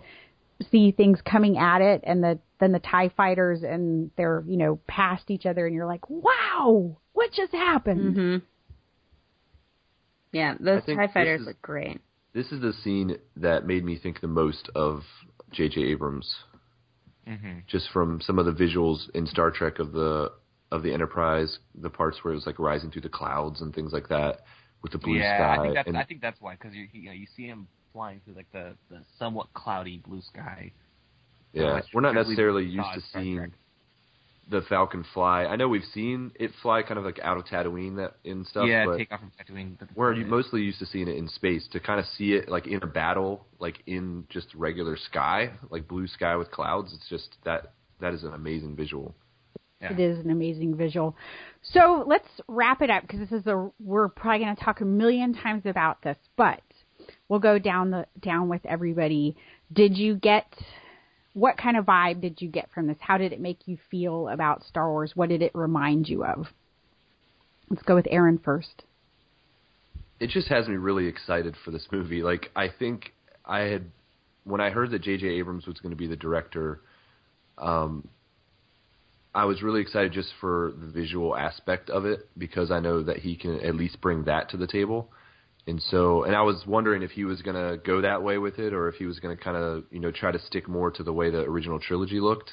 see 0.70 0.92
things 0.92 1.18
coming 1.29 1.59
at 1.59 1.81
it 1.81 2.03
and 2.05 2.22
the 2.22 2.38
then 2.61 2.70
the 2.70 2.79
tie 2.79 3.09
fighters 3.16 3.64
and 3.64 4.12
they're 4.16 4.44
you 4.46 4.57
know 4.57 4.79
past 4.87 5.29
each 5.29 5.44
other 5.44 5.66
and 5.66 5.75
you're 5.75 5.87
like 5.88 6.09
wow 6.09 6.96
what 7.14 7.33
just 7.33 7.53
happened 7.53 8.16
Mm-hmm. 8.16 8.37
Yeah, 10.33 10.55
those 10.59 10.83
Tie 10.87 11.09
Fighters 11.09 11.40
is- 11.42 11.46
look 11.46 11.61
great. 11.61 12.01
This 12.35 12.51
is 12.53 12.61
the 12.61 12.73
scene 12.85 13.16
that 13.37 13.66
made 13.66 13.85
me 13.85 13.99
think 13.99 14.21
the 14.21 14.29
most 14.29 14.71
of 14.75 15.03
J.J. 15.53 15.83
Abrams. 15.83 16.35
hmm 17.27 17.59
just 17.66 17.88
from 17.92 18.21
some 18.21 18.38
of 18.38 18.47
the 18.47 18.53
visuals 18.53 19.09
in 19.14 19.27
Star 19.27 19.51
Trek 19.51 19.79
of 19.79 19.92
the 19.92 20.33
of 20.71 20.83
the 20.83 20.92
Enterprise, 20.92 21.59
the 21.75 21.90
parts 21.90 22.18
where 22.23 22.33
it 22.33 22.37
was 22.37 22.47
like 22.47 22.59
rising 22.59 22.90
through 22.90 23.03
the 23.03 23.09
clouds 23.09 23.61
and 23.61 23.75
things 23.75 23.92
like 23.92 24.09
that 24.09 24.40
with 24.83 24.92
the 24.92 24.99
blue 24.99 25.16
yeah, 25.16 25.37
sky. 25.37 25.57
I 25.57 25.62
think 25.62 25.75
that's 25.75 25.88
and, 25.88 25.97
I 25.99 26.05
think 26.05 26.21
that's 26.21 26.40
why 26.40 26.55
because 26.55 26.75
you 26.75 26.88
you, 26.92 27.07
know, 27.07 27.12
you 27.12 27.27
see 27.37 27.47
him 27.47 27.68
flying 27.92 28.21
through 28.25 28.35
like 28.35 28.51
the, 28.53 28.75
the 28.90 29.03
somewhat 29.18 29.53
cloudy 29.53 29.99
blue 30.05 30.23
sky. 30.23 30.73
yeah, 31.53 31.81
we're 31.92 32.01
not 32.01 32.14
necessarily 32.14 32.64
used 32.64 32.88
to 32.95 33.03
seeing. 33.12 33.53
The 34.53 34.62
Falcon 34.69 35.05
fly. 35.12 35.45
I 35.47 35.57
know 35.57 35.67
we've 35.69 35.83
seen 35.93 36.31
it 36.38 36.53
fly 36.62 36.83
kind 36.83 36.99
of 36.99 37.05
like 37.05 37.19
out 37.23 37.37
of 37.38 37.45
Tatooine 37.47 37.97
that 37.97 38.15
in 38.23 38.45
stuff, 38.45 38.67
yeah, 38.69 38.85
but 38.87 38.99
take 38.99 39.11
off 39.11 39.21
from 39.21 39.33
Tatooine. 39.38 39.79
but- 39.79 39.88
we're 39.97 40.15
mostly 40.25 40.61
used 40.62 40.79
to 40.79 40.87
seeing 40.87 41.09
it 41.09 41.17
in 41.17 41.29
space. 41.29 41.67
To 41.73 41.81
kind 41.81 41.99
of 41.99 42.07
see 42.17 42.35
it 42.35 42.49
like 42.49 42.67
in 42.69 42.83
a 42.83 42.87
battle, 42.87 43.47
like 43.59 43.83
in 43.87 44.25
just 44.29 44.47
regular 44.55 44.97
sky, 44.97 45.51
like 45.71 45.88
blue 45.88 46.07
sky 46.07 46.37
with 46.37 46.51
clouds. 46.53 46.93
It's 46.95 47.09
just 47.09 47.37
that 47.45 47.73
that 48.01 48.15
is 48.15 48.23
an 48.23 48.35
amazing 48.35 48.77
visual. 48.77 49.15
Yeah. 49.81 49.95
it 49.95 49.99
is 49.99 50.25
an 50.25 50.31
amazing 50.31 50.77
visual 50.77 51.17
so 51.61 52.05
let's 52.07 52.29
wrap 52.47 52.83
it 52.83 52.88
up 52.91 53.03
because 53.03 53.19
this 53.19 53.33
is 53.33 53.45
a 53.49 53.69
we're 53.81 54.07
probably 54.07 54.45
going 54.45 54.55
to 54.55 54.65
talk 54.65 54.81
a 54.81 54.85
million 54.85 55.35
times 55.35 55.62
about 55.67 56.01
this 56.03 56.17
but 56.37 56.62
we'll 57.29 57.41
go 57.41 57.59
down 57.59 57.91
the 57.91 58.07
down 58.21 58.49
with 58.49 58.65
everybody 58.65 59.35
did 59.73 59.97
you 59.99 60.15
get 60.15 60.47
what 61.35 61.57
kind 61.57 61.77
of 61.77 61.87
vibe 61.87 62.21
did 62.21 62.40
you 62.40 62.49
get 62.49 62.68
from 62.75 62.87
this 62.87 62.97
how 63.01 63.16
did 63.16 63.33
it 63.33 63.40
make 63.40 63.59
you 63.66 63.79
feel 63.90 64.29
about 64.29 64.62
star 64.64 64.90
wars 64.90 65.12
what 65.14 65.29
did 65.29 65.42
it 65.42 65.51
remind 65.55 66.09
you 66.09 66.25
of 66.25 66.47
let's 67.71 67.83
go 67.83 67.95
with 67.95 68.07
aaron 68.11 68.38
first 68.38 68.85
it 70.23 70.31
just 70.31 70.47
has 70.49 70.68
me 70.68 70.77
really 70.77 71.09
excited 71.09 71.57
for 71.64 71.73
this 71.73 71.88
movie. 71.90 72.23
Like 72.23 72.53
I 72.55 72.68
think 72.68 73.12
I 73.45 73.62
had 73.62 73.87
when 74.45 74.61
I 74.61 74.71
heard 74.71 74.92
that 74.92 75.03
J.J. 75.03 75.27
Abrams 75.27 75.66
was 75.66 75.79
going 75.81 75.90
to 75.90 75.97
be 75.97 76.07
the 76.07 76.14
director, 76.14 76.81
um, 77.59 78.07
I 79.35 79.47
was 79.47 79.62
really 79.62 79.81
excited 79.81 80.12
just 80.12 80.33
for 80.40 80.75
the 80.79 80.87
visual 80.87 81.37
aspect 81.37 81.90
of 81.90 82.05
it 82.05 82.29
because 82.38 82.71
I 82.71 82.79
know 82.79 83.03
that 83.03 83.18
he 83.18 83.35
can 83.35 83.59
at 83.61 83.75
least 83.75 84.01
bring 84.01 84.25
that 84.25 84.51
to 84.51 84.57
the 84.57 84.68
table. 84.68 85.11
And 85.66 85.81
so, 85.81 86.25
and 86.25 86.35
I 86.35 86.42
was 86.42 86.64
wondering 86.66 87.03
if 87.03 87.12
he 87.12 87.25
was 87.25 87.40
going 87.40 87.55
to 87.55 87.79
go 87.79 88.01
that 88.01 88.22
way 88.22 88.38
with 88.38 88.59
it, 88.59 88.72
or 88.72 88.88
if 88.88 88.96
he 88.96 89.07
was 89.07 89.20
going 89.20 89.37
to 89.37 89.42
kind 89.42 89.57
of, 89.57 89.85
you 89.92 90.01
know, 90.01 90.11
try 90.11 90.33
to 90.33 90.38
stick 90.40 90.68
more 90.68 90.90
to 90.90 91.03
the 91.05 91.12
way 91.12 91.31
the 91.31 91.42
original 91.42 91.79
trilogy 91.79 92.18
looked. 92.18 92.51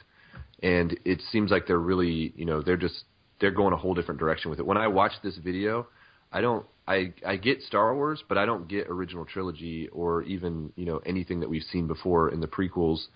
And 0.61 0.99
it 1.05 1.21
seems 1.31 1.49
like 1.49 1.65
they're 1.65 1.79
really, 1.79 2.33
you 2.35 2.45
know, 2.45 2.61
they're 2.61 2.77
just 2.77 3.05
they're 3.39 3.51
going 3.51 3.73
a 3.73 3.77
whole 3.77 3.93
different 3.93 4.19
direction 4.19 4.51
with 4.51 4.59
it. 4.59 4.65
When 4.65 4.77
I 4.77 4.87
watched 4.87 5.23
this 5.23 5.37
video, 5.37 5.87
I 6.31 6.41
don't 6.41 6.65
I 6.87 7.13
I 7.25 7.37
get 7.37 7.61
Star 7.63 7.95
Wars, 7.95 8.23
but 8.27 8.37
I 8.37 8.45
don't 8.45 8.67
get 8.67 8.87
original 8.89 9.25
trilogy 9.25 9.87
or 9.87 10.23
even, 10.23 10.71
you 10.75 10.85
know, 10.85 10.99
anything 11.05 11.39
that 11.39 11.49
we've 11.49 11.63
seen 11.63 11.87
before 11.87 12.29
in 12.29 12.41
the 12.41 12.47
prequels. 12.47 13.07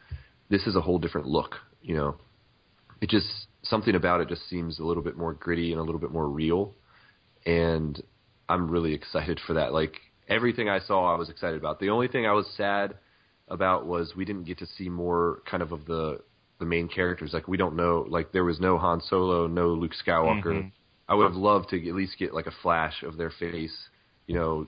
this 0.49 0.65
is 0.67 0.75
a 0.75 0.81
whole 0.81 0.99
different 0.99 1.27
look. 1.27 1.55
You 1.81 1.95
know, 1.95 2.15
it 3.01 3.09
just 3.09 3.27
something 3.63 3.95
about 3.95 4.21
it 4.21 4.29
just 4.29 4.49
seems 4.49 4.79
a 4.79 4.83
little 4.83 5.03
bit 5.03 5.17
more 5.17 5.33
gritty 5.33 5.71
and 5.71 5.79
a 5.79 5.83
little 5.83 5.99
bit 5.99 6.11
more 6.11 6.27
real, 6.27 6.73
and 7.45 8.01
I'm 8.49 8.69
really 8.69 8.93
excited 8.93 9.39
for 9.45 9.53
that. 9.53 9.73
Like 9.73 9.95
everything 10.27 10.69
I 10.69 10.79
saw, 10.79 11.13
I 11.13 11.17
was 11.17 11.29
excited 11.29 11.57
about. 11.57 11.79
The 11.79 11.89
only 11.89 12.07
thing 12.07 12.25
I 12.25 12.33
was 12.33 12.47
sad 12.57 12.95
about 13.47 13.85
was 13.85 14.15
we 14.15 14.25
didn't 14.25 14.43
get 14.45 14.57
to 14.59 14.65
see 14.65 14.89
more 14.89 15.41
kind 15.49 15.63
of 15.63 15.71
of 15.71 15.85
the 15.85 16.21
the 16.59 16.65
main 16.65 16.87
characters. 16.87 17.31
Like 17.33 17.47
we 17.47 17.57
don't 17.57 17.75
know, 17.75 18.05
like 18.07 18.31
there 18.31 18.45
was 18.45 18.59
no 18.59 18.77
Han 18.77 19.01
Solo, 19.01 19.47
no 19.47 19.69
Luke 19.69 19.93
Skywalker. 20.05 20.45
Mhm. 20.45 20.71
I 21.09 21.15
would 21.15 21.25
have 21.25 21.35
loved 21.35 21.69
to 21.69 21.89
at 21.89 21.95
least 21.95 22.17
get 22.17 22.33
like 22.33 22.47
a 22.47 22.53
flash 22.61 23.03
of 23.03 23.17
their 23.17 23.29
face, 23.31 23.75
you 24.27 24.35
know, 24.35 24.67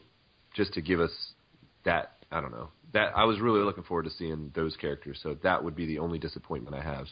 just 0.54 0.74
to 0.74 0.82
give 0.82 1.00
us 1.00 1.34
that. 1.86 2.12
I 2.32 2.42
don't 2.42 2.52
know. 2.52 2.70
That 2.94 3.14
I 3.16 3.24
was 3.26 3.40
really 3.40 3.62
looking 3.62 3.84
forward 3.84 4.04
to 4.04 4.10
seeing 4.12 4.52
those 4.54 4.76
characters. 4.78 5.20
So 5.22 5.36
that 5.44 5.64
would 5.64 5.76
be 5.76 5.86
the 5.86 6.00
only 6.00 6.18
disappointment 6.18 6.76
I 6.76 6.82
have. 6.82 7.08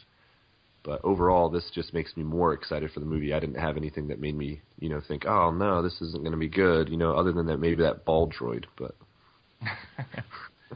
But 0.84 1.00
overall, 1.02 1.48
this 1.48 1.70
just 1.74 1.94
makes 1.94 2.14
me 2.16 2.22
more 2.22 2.52
excited 2.52 2.90
for 2.92 3.00
the 3.00 3.06
movie. 3.06 3.32
I 3.32 3.40
didn't 3.40 3.58
have 3.58 3.76
anything 3.78 4.06
that 4.08 4.20
made 4.20 4.36
me, 4.36 4.60
you 4.78 4.90
know, 4.90 5.00
think, 5.08 5.24
oh 5.26 5.50
no, 5.50 5.82
this 5.82 6.00
isn't 6.02 6.22
going 6.22 6.32
to 6.32 6.38
be 6.38 6.48
good. 6.48 6.90
You 6.90 6.98
know, 6.98 7.14
other 7.14 7.32
than 7.32 7.46
that, 7.46 7.56
maybe 7.56 7.76
that 7.82 8.04
ball 8.04 8.30
droid. 8.30 8.66
But 8.76 8.94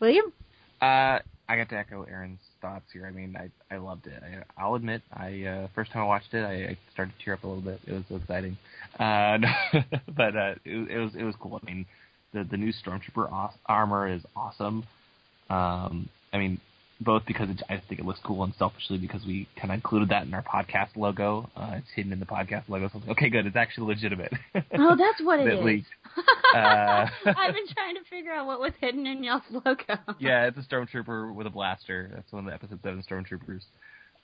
William? 0.00 0.32
Uh, 0.80 1.18
I 1.50 1.56
got 1.56 1.68
to 1.70 1.76
echo 1.76 2.04
Aaron's 2.04 2.40
thoughts 2.60 2.86
here. 2.92 3.06
I 3.06 3.10
mean, 3.10 3.36
I 3.36 3.50
I 3.74 3.78
loved 3.78 4.06
it. 4.06 4.22
I, 4.22 4.42
I'll 4.62 4.74
admit, 4.74 5.02
I 5.12 5.44
uh, 5.44 5.68
first 5.74 5.92
time 5.92 6.02
I 6.02 6.06
watched 6.06 6.32
it, 6.32 6.42
I, 6.42 6.70
I 6.70 6.78
started 6.92 7.12
to 7.18 7.24
tear 7.24 7.34
up 7.34 7.44
a 7.44 7.46
little 7.46 7.62
bit. 7.62 7.80
It 7.86 7.92
was 7.92 8.04
so 8.08 8.16
exciting, 8.16 8.56
uh, 8.98 9.38
but 10.16 10.36
uh, 10.36 10.54
it, 10.64 10.90
it 10.90 10.98
was 10.98 11.14
it 11.14 11.24
was 11.24 11.34
cool. 11.40 11.60
I 11.62 11.66
mean, 11.66 11.86
the 12.32 12.44
the 12.44 12.56
new 12.56 12.72
stormtrooper 12.72 13.30
os- 13.30 13.58
armor 13.66 14.08
is 14.08 14.22
awesome. 14.36 14.84
Um, 15.50 16.08
I 16.32 16.38
mean, 16.38 16.60
both 17.00 17.22
because 17.26 17.48
it, 17.48 17.62
I 17.68 17.80
think 17.88 18.00
it 18.00 18.06
looks 18.06 18.20
cool 18.24 18.42
and 18.42 18.52
selfishly 18.58 18.98
because 18.98 19.24
we 19.24 19.48
kind 19.56 19.70
of 19.70 19.76
included 19.76 20.08
that 20.08 20.26
in 20.26 20.34
our 20.34 20.42
podcast 20.42 20.96
logo. 20.96 21.48
Uh, 21.56 21.74
it's 21.76 21.86
hidden 21.94 22.12
in 22.12 22.20
the 22.20 22.26
podcast 22.26 22.68
logo. 22.68 22.88
So 22.92 22.98
like, 22.98 23.10
okay, 23.10 23.30
good. 23.30 23.46
It's 23.46 23.56
actually 23.56 23.86
legitimate. 23.88 24.32
Oh, 24.54 24.96
that's 24.96 25.20
what 25.22 25.40
it 25.40 25.46
is. 25.46 25.84
Uh, 26.54 27.06
I've 27.26 27.54
been 27.54 27.66
trying 27.74 27.94
to 27.96 28.00
figure 28.08 28.32
out 28.32 28.46
what 28.46 28.58
was 28.58 28.72
hidden 28.80 29.06
in 29.06 29.22
y'all's 29.22 29.42
logo. 29.50 29.98
yeah, 30.18 30.46
it's 30.46 30.56
a 30.56 30.62
stormtrooper 30.62 31.32
with 31.34 31.46
a 31.46 31.50
blaster. 31.50 32.10
That's 32.12 32.32
one 32.32 32.46
of 32.46 32.50
the 32.50 32.54
episode 32.54 32.80
seven 32.82 33.04
stormtroopers. 33.08 33.62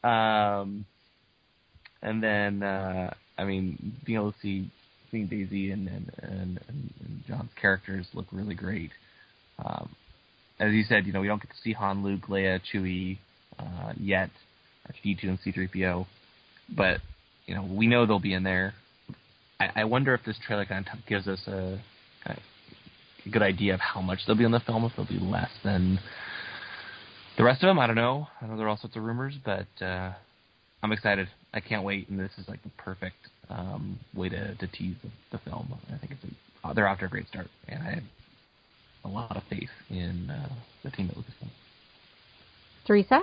Um, 0.02 0.86
and 2.02 2.22
then 2.22 2.62
uh, 2.62 3.12
I 3.36 3.44
mean, 3.44 3.96
being 4.06 4.18
able 4.18 4.32
to 4.32 4.38
see 4.40 4.70
seeing 5.10 5.26
Daisy 5.26 5.70
and 5.70 5.86
and, 5.86 6.10
and, 6.22 6.60
and 6.68 7.24
John's 7.28 7.50
characters 7.60 8.06
look 8.14 8.26
really 8.32 8.54
great. 8.54 8.90
Um, 9.62 9.94
as 10.58 10.72
you 10.72 10.84
said, 10.84 11.06
you 11.06 11.12
know, 11.12 11.20
we 11.20 11.26
don't 11.26 11.40
get 11.40 11.50
to 11.50 11.56
see 11.62 11.72
Han, 11.72 12.02
Luke, 12.02 12.26
Leia, 12.28 12.60
Chewie 12.72 13.18
uh, 13.58 13.92
yet, 13.98 14.30
R2D2 14.88 15.24
and 15.24 15.38
C3PO, 15.40 16.06
but 16.76 17.00
you 17.46 17.54
know, 17.54 17.68
we 17.70 17.86
know 17.86 18.06
they'll 18.06 18.20
be 18.20 18.34
in 18.34 18.42
there. 18.42 18.74
I, 19.60 19.82
I 19.82 19.84
wonder 19.84 20.14
if 20.14 20.24
this 20.24 20.38
trailer 20.46 20.64
kind 20.64 20.86
of 20.92 21.06
gives 21.06 21.28
us 21.28 21.40
a, 21.46 21.80
a 22.26 22.36
good 23.30 23.42
idea 23.42 23.74
of 23.74 23.80
how 23.80 24.00
much 24.00 24.20
they'll 24.26 24.36
be 24.36 24.44
in 24.44 24.52
the 24.52 24.60
film. 24.60 24.84
If 24.84 24.92
they'll 24.96 25.06
be 25.06 25.18
less 25.18 25.50
than 25.62 25.98
the 27.36 27.44
rest 27.44 27.62
of 27.62 27.68
them, 27.68 27.78
I 27.78 27.86
don't 27.86 27.96
know. 27.96 28.28
I 28.40 28.46
know 28.46 28.56
there 28.56 28.66
are 28.66 28.70
all 28.70 28.76
sorts 28.76 28.96
of 28.96 29.02
rumors, 29.02 29.34
but 29.44 29.66
uh, 29.84 30.12
I'm 30.82 30.92
excited. 30.92 31.28
I 31.52 31.60
can't 31.60 31.84
wait, 31.84 32.08
and 32.08 32.18
this 32.18 32.32
is 32.38 32.48
like 32.48 32.62
the 32.62 32.70
perfect 32.78 33.16
um, 33.48 33.98
way 34.14 34.28
to, 34.28 34.54
to 34.54 34.66
tease 34.66 34.96
the, 35.02 35.10
the 35.32 35.38
film. 35.38 35.72
I 35.92 35.98
think 35.98 36.12
it's 36.12 36.34
a, 36.64 36.74
they're 36.74 36.88
off 36.88 36.98
to 37.00 37.06
a 37.06 37.08
great 37.08 37.28
start, 37.28 37.48
and 37.68 37.82
I 37.82 38.02
a 39.04 39.08
lot 39.08 39.36
of 39.36 39.42
faith 39.44 39.70
in 39.90 40.30
uh, 40.30 40.48
the 40.82 40.90
team 40.90 41.10
at 41.10 41.16
Lucasfilm. 41.16 41.50
Teresa? 42.86 43.20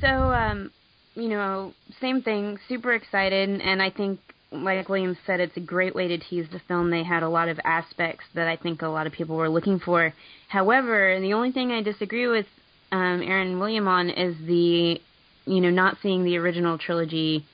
So, 0.00 0.06
um, 0.06 0.70
you 1.14 1.28
know, 1.28 1.72
same 2.00 2.22
thing. 2.22 2.58
Super 2.68 2.92
excited, 2.92 3.60
and 3.60 3.82
I 3.82 3.90
think, 3.90 4.20
like 4.50 4.88
William 4.88 5.16
said, 5.26 5.40
it's 5.40 5.56
a 5.56 5.60
great 5.60 5.94
way 5.94 6.08
to 6.08 6.18
tease 6.18 6.46
the 6.52 6.60
film. 6.66 6.90
They 6.90 7.04
had 7.04 7.22
a 7.22 7.28
lot 7.28 7.48
of 7.48 7.58
aspects 7.64 8.24
that 8.34 8.48
I 8.48 8.56
think 8.56 8.82
a 8.82 8.88
lot 8.88 9.06
of 9.06 9.12
people 9.12 9.36
were 9.36 9.48
looking 9.48 9.78
for. 9.78 10.12
However, 10.48 11.18
the 11.20 11.32
only 11.32 11.52
thing 11.52 11.70
I 11.70 11.82
disagree 11.82 12.26
with 12.26 12.46
um, 12.92 13.22
Aaron 13.22 13.58
William 13.58 13.88
on 13.88 14.10
is 14.10 14.36
the, 14.46 15.00
you 15.46 15.60
know, 15.60 15.70
not 15.70 15.98
seeing 16.02 16.24
the 16.24 16.36
original 16.36 16.78
trilogy 16.78 17.44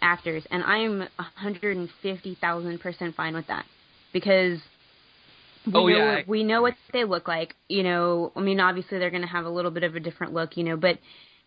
actors, 0.00 0.44
and 0.50 0.62
I'm 0.62 0.98
150,000 0.98 2.78
percent 2.80 3.14
fine 3.14 3.34
with 3.34 3.46
that 3.46 3.64
because 4.12 4.58
we 5.66 5.72
Oh, 5.74 5.86
know 5.86 5.96
yeah, 5.96 6.22
we 6.26 6.44
know 6.44 6.62
what 6.62 6.74
they 6.92 7.04
look 7.04 7.28
like. 7.28 7.54
You 7.68 7.82
know, 7.82 8.32
I 8.36 8.40
mean, 8.40 8.60
obviously 8.60 8.98
they're 8.98 9.10
going 9.10 9.22
to 9.22 9.28
have 9.28 9.44
a 9.44 9.50
little 9.50 9.70
bit 9.70 9.84
of 9.84 9.96
a 9.96 10.00
different 10.00 10.32
look, 10.34 10.56
you 10.56 10.64
know, 10.64 10.76
but 10.76 10.98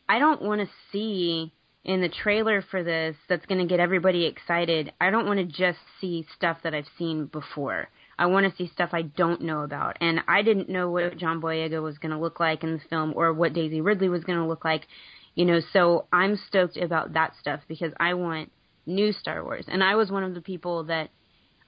I 0.10 0.20
don't 0.20 0.42
want 0.42 0.62
to 0.62 0.68
see 0.92 1.54
in 1.84 2.02
the 2.02 2.10
trailer 2.10 2.62
for 2.62 2.84
this 2.84 3.16
that's 3.30 3.46
going 3.46 3.60
to 3.62 3.68
get 3.68 3.80
everybody 3.80 4.26
excited. 4.26 4.92
I 5.00 5.10
don't 5.10 5.26
want 5.26 5.40
to 5.40 5.46
just 5.46 5.80
see 6.02 6.26
stuff 6.36 6.58
that 6.64 6.74
I've 6.74 6.88
seen 6.98 7.26
before. 7.28 7.90
I 8.20 8.26
want 8.26 8.50
to 8.50 8.56
see 8.58 8.70
stuff 8.74 8.90
I 8.94 9.04
don't 9.04 9.42
know 9.42 9.62
about. 9.62 9.98
And 10.02 10.22
I 10.28 10.42
didn't 10.42 10.70
know 10.70 10.90
what 10.90 11.18
John 11.18 11.40
Boyega 11.40 11.82
was 11.82 11.98
going 11.98 12.12
to 12.12 12.20
look 12.20 12.40
like 12.40 12.64
in 12.64 12.74
the 12.74 12.82
film 12.90 13.14
or 13.16 13.32
what 13.34 13.54
Daisy 13.54 13.80
Ridley 13.80 14.10
was 14.10 14.24
going 14.24 14.40
to 14.40 14.46
look 14.46 14.66
like. 14.66 14.88
You 15.36 15.46
know, 15.46 15.62
so 15.72 16.08
I'm 16.12 16.36
stoked 16.48 16.78
about 16.78 17.14
that 17.14 17.34
stuff 17.40 17.62
because 17.68 17.94
I 18.00 18.16
want 18.16 18.52
new 18.88 19.14
Star 19.14 19.44
Wars. 19.44 19.66
And 19.68 19.84
I 19.84 19.96
was 19.96 20.10
one 20.10 20.24
of 20.24 20.34
the 20.34 20.42
people 20.42 20.86
that 20.86 21.10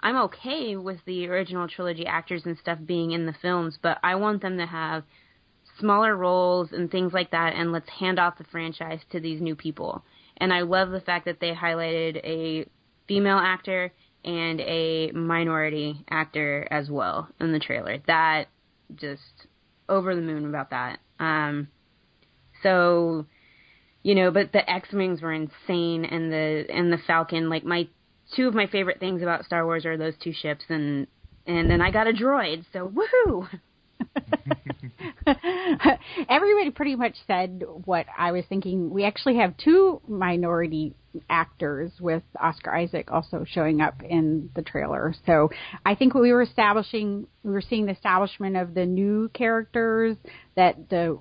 I'm 0.01 0.17
okay 0.23 0.75
with 0.75 0.99
the 1.05 1.27
original 1.27 1.67
trilogy 1.67 2.05
actors 2.05 2.45
and 2.45 2.57
stuff 2.57 2.79
being 2.85 3.11
in 3.11 3.25
the 3.25 3.35
films, 3.41 3.77
but 3.81 3.97
I 4.03 4.15
want 4.15 4.41
them 4.41 4.57
to 4.57 4.65
have 4.65 5.03
smaller 5.79 6.15
roles 6.15 6.71
and 6.71 6.89
things 6.89 7.13
like 7.13 7.31
that 7.31 7.53
and 7.55 7.71
let's 7.71 7.89
hand 7.89 8.19
off 8.19 8.37
the 8.37 8.43
franchise 8.45 8.99
to 9.11 9.19
these 9.19 9.41
new 9.41 9.55
people. 9.55 10.03
And 10.37 10.53
I 10.53 10.61
love 10.61 10.89
the 10.89 11.01
fact 11.01 11.25
that 11.25 11.39
they 11.39 11.53
highlighted 11.53 12.17
a 12.23 12.65
female 13.07 13.37
actor 13.37 13.91
and 14.23 14.59
a 14.61 15.11
minority 15.11 16.05
actor 16.09 16.67
as 16.69 16.89
well 16.89 17.29
in 17.39 17.51
the 17.51 17.59
trailer. 17.59 17.99
That 18.07 18.47
just 18.95 19.47
over 19.87 20.15
the 20.15 20.21
moon 20.21 20.45
about 20.45 20.71
that. 20.71 20.99
Um 21.19 21.67
so 22.63 23.25
you 24.01 24.15
know, 24.15 24.31
but 24.31 24.53
the 24.53 24.69
X-wings 24.69 25.21
were 25.21 25.33
insane 25.33 26.05
and 26.05 26.31
the 26.31 26.65
and 26.69 26.91
the 26.91 26.99
Falcon 27.05 27.49
like 27.49 27.65
my 27.65 27.87
two 28.35 28.47
of 28.47 28.53
my 28.53 28.67
favorite 28.67 28.99
things 28.99 29.21
about 29.21 29.45
Star 29.45 29.65
Wars 29.65 29.85
are 29.85 29.97
those 29.97 30.15
two 30.21 30.33
ships 30.33 30.63
and 30.69 31.07
and 31.45 31.69
then 31.69 31.81
I 31.81 31.91
got 31.91 32.07
a 32.07 32.13
droid. 32.13 32.65
So 32.71 32.87
woohoo. 32.87 33.47
Everybody 36.29 36.71
pretty 36.71 36.95
much 36.95 37.15
said 37.27 37.63
what 37.85 38.05
I 38.17 38.31
was 38.31 38.45
thinking. 38.47 38.89
We 38.89 39.03
actually 39.03 39.37
have 39.37 39.55
two 39.57 40.01
minority 40.07 40.95
actors 41.29 41.91
with 41.99 42.23
Oscar 42.39 42.75
Isaac 42.75 43.11
also 43.11 43.45
showing 43.47 43.81
up 43.81 44.01
in 44.03 44.49
the 44.55 44.61
trailer. 44.61 45.13
So 45.25 45.49
I 45.85 45.95
think 45.95 46.13
we 46.13 46.31
were 46.31 46.41
establishing, 46.43 47.27
we 47.43 47.51
were 47.51 47.61
seeing 47.61 47.85
the 47.85 47.93
establishment 47.93 48.57
of 48.57 48.73
the 48.73 48.85
new 48.85 49.29
characters 49.33 50.17
that 50.55 50.89
the 50.89 51.19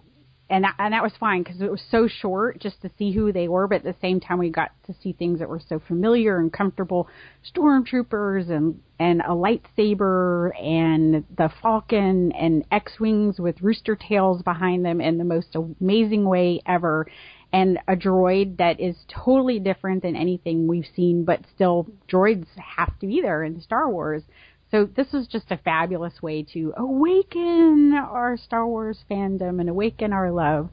and 0.51 0.65
that, 0.65 0.75
and 0.79 0.95
that 0.95 1.03
was 1.03 1.13
fine 1.21 1.43
because 1.43 1.61
it 1.61 1.71
was 1.71 1.83
so 1.91 2.09
short 2.09 2.59
just 2.59 2.81
to 2.83 2.91
see 2.99 3.13
who 3.13 3.33
they 3.33 3.49
were, 3.49 3.69
but 3.69 3.77
at 3.77 3.85
the 3.85 3.95
same 4.01 4.19
time 4.19 4.39
we 4.39 4.49
got 4.49 4.71
to 4.87 4.95
see 5.03 5.13
things 5.13 5.41
that 5.41 5.49
were 5.49 5.61
so 5.61 5.79
familiar 5.79 6.39
and 6.39 6.53
comfortable, 6.53 7.09
stormtroopers 7.55 8.51
and 8.51 8.81
and 8.99 9.21
a 9.21 9.29
lightsaber 9.29 10.51
and 10.61 11.25
the 11.37 11.51
Falcon 11.63 12.33
and 12.33 12.65
X-wings 12.73 13.39
with 13.39 13.61
rooster 13.61 13.95
tails 13.95 14.43
behind 14.43 14.85
them 14.85 15.01
in 15.01 15.19
the 15.19 15.25
most 15.25 15.55
amazing 15.55 16.25
way 16.25 16.61
ever, 16.67 17.07
and 17.53 17.79
a 17.87 17.95
droid 17.95 18.57
that 18.57 18.81
is 18.81 18.97
totally 19.07 19.59
different 19.61 20.03
than 20.03 20.17
anything 20.17 20.67
we've 20.67 20.89
seen, 20.97 21.25
but 21.25 21.41
still 21.55 21.87
droids 22.11 22.47
have 22.57 22.99
to 23.01 23.07
be 23.07 23.21
there 23.21 23.45
in 23.45 23.61
Star 23.61 23.89
Wars. 23.91 24.23
So 24.71 24.85
this 24.85 25.07
is 25.15 25.27
just 25.27 25.51
a 25.51 25.57
fabulous 25.59 26.21
way 26.23 26.43
to 26.53 26.75
awaken 26.77 27.95
our 27.95 28.37
Star 28.37 28.67
Wars 28.67 28.99
fandom 29.11 29.61
and 29.61 29.69
awaken 29.69 30.13
our 30.13 30.31
love. 30.31 30.69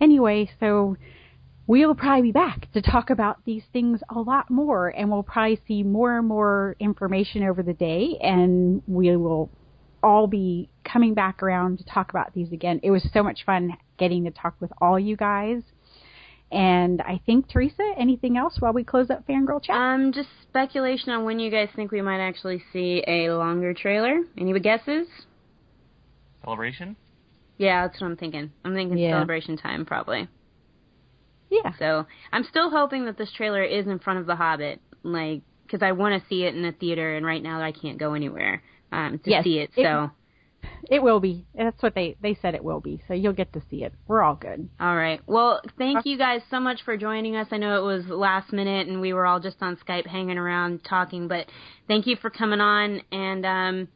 Anyway, 0.00 0.50
so 0.60 0.96
we'll 1.66 1.94
probably 1.94 2.22
be 2.22 2.32
back 2.32 2.72
to 2.72 2.82
talk 2.82 3.10
about 3.10 3.44
these 3.44 3.62
things 3.72 4.00
a 4.08 4.18
lot 4.18 4.50
more 4.50 4.88
and 4.88 5.10
we'll 5.10 5.22
probably 5.22 5.60
see 5.66 5.82
more 5.82 6.18
and 6.18 6.26
more 6.26 6.76
information 6.80 7.42
over 7.42 7.62
the 7.62 7.74
day 7.74 8.18
and 8.22 8.82
we 8.86 9.14
will 9.16 9.50
all 10.02 10.26
be 10.26 10.68
coming 10.84 11.14
back 11.14 11.42
around 11.42 11.78
to 11.78 11.84
talk 11.84 12.10
about 12.10 12.32
these 12.34 12.52
again. 12.52 12.80
It 12.82 12.90
was 12.90 13.06
so 13.12 13.22
much 13.22 13.44
fun 13.44 13.76
getting 13.98 14.24
to 14.24 14.30
talk 14.30 14.54
with 14.60 14.70
all 14.80 14.98
you 14.98 15.16
guys. 15.16 15.62
And 16.54 17.00
I 17.02 17.20
think 17.26 17.48
Teresa, 17.48 17.82
anything 17.98 18.36
else 18.36 18.56
while 18.60 18.72
we 18.72 18.84
close 18.84 19.10
up 19.10 19.26
Fangirl 19.26 19.60
Chat? 19.62 19.74
Um, 19.74 20.12
just 20.12 20.28
speculation 20.48 21.10
on 21.10 21.24
when 21.24 21.40
you 21.40 21.50
guys 21.50 21.68
think 21.74 21.90
we 21.90 22.00
might 22.00 22.20
actually 22.20 22.62
see 22.72 23.02
a 23.08 23.30
longer 23.30 23.74
trailer. 23.74 24.20
Any 24.38 24.56
guesses? 24.60 25.08
Celebration? 26.44 26.94
Yeah, 27.58 27.86
that's 27.86 28.00
what 28.00 28.06
I'm 28.08 28.16
thinking. 28.16 28.52
I'm 28.64 28.74
thinking 28.74 28.98
Yeah. 28.98 29.12
celebration 29.12 29.56
time 29.56 29.84
probably. 29.84 30.28
yeah. 31.50 31.72
So 31.78 32.06
I'm 32.32 32.44
still 32.44 32.70
hoping 32.70 33.04
that 33.06 33.16
this 33.18 33.32
trailer 33.32 33.62
is 33.62 33.86
in 33.86 33.98
front 33.98 34.18
of 34.20 34.26
The 34.26 34.36
Hobbit, 34.36 34.80
like 35.02 35.42
because 35.66 35.82
I 35.82 35.92
want 35.92 36.20
to 36.20 36.28
see 36.28 36.44
it 36.44 36.54
in 36.54 36.64
a 36.64 36.72
theater, 36.72 37.16
and 37.16 37.24
right 37.24 37.42
now 37.42 37.60
I 37.60 37.72
can't 37.72 37.98
go 37.98 38.14
anywhere 38.14 38.62
um, 38.92 39.18
to 39.24 39.30
Yes, 39.30 39.44
see 39.44 39.58
it. 39.58 39.70
it- 39.76 39.82
So 39.84 40.04
It 40.04 40.10
will 40.90 41.20
be. 41.20 41.46
That's 41.54 41.82
what 41.82 41.94
they 41.94 42.16
they 42.20 42.36
said 42.40 42.54
it 42.54 42.64
will 42.64 42.80
be. 42.80 43.00
So 43.08 43.14
you'll 43.14 43.32
get 43.32 43.52
to 43.52 43.62
see 43.70 43.84
it. 43.84 43.92
We're 44.06 44.22
all 44.22 44.34
good. 44.34 44.68
All 44.80 44.96
right. 44.96 45.20
Well, 45.26 45.60
thank 45.78 46.06
you 46.06 46.18
guys 46.18 46.40
so 46.50 46.60
much 46.60 46.80
for 46.84 46.96
joining 46.96 47.36
us. 47.36 47.48
I 47.50 47.58
know 47.58 47.78
it 47.78 47.86
was 47.86 48.06
last 48.06 48.52
minute 48.52 48.88
and 48.88 49.00
we 49.00 49.12
were 49.12 49.26
all 49.26 49.40
just 49.40 49.56
on 49.60 49.76
Skype 49.76 50.06
hanging 50.06 50.38
around 50.38 50.84
talking, 50.84 51.28
but 51.28 51.46
thank 51.88 52.06
you 52.06 52.16
for 52.16 52.30
coming 52.30 52.60
on 52.60 53.02
and 53.12 53.46
um 53.46 53.88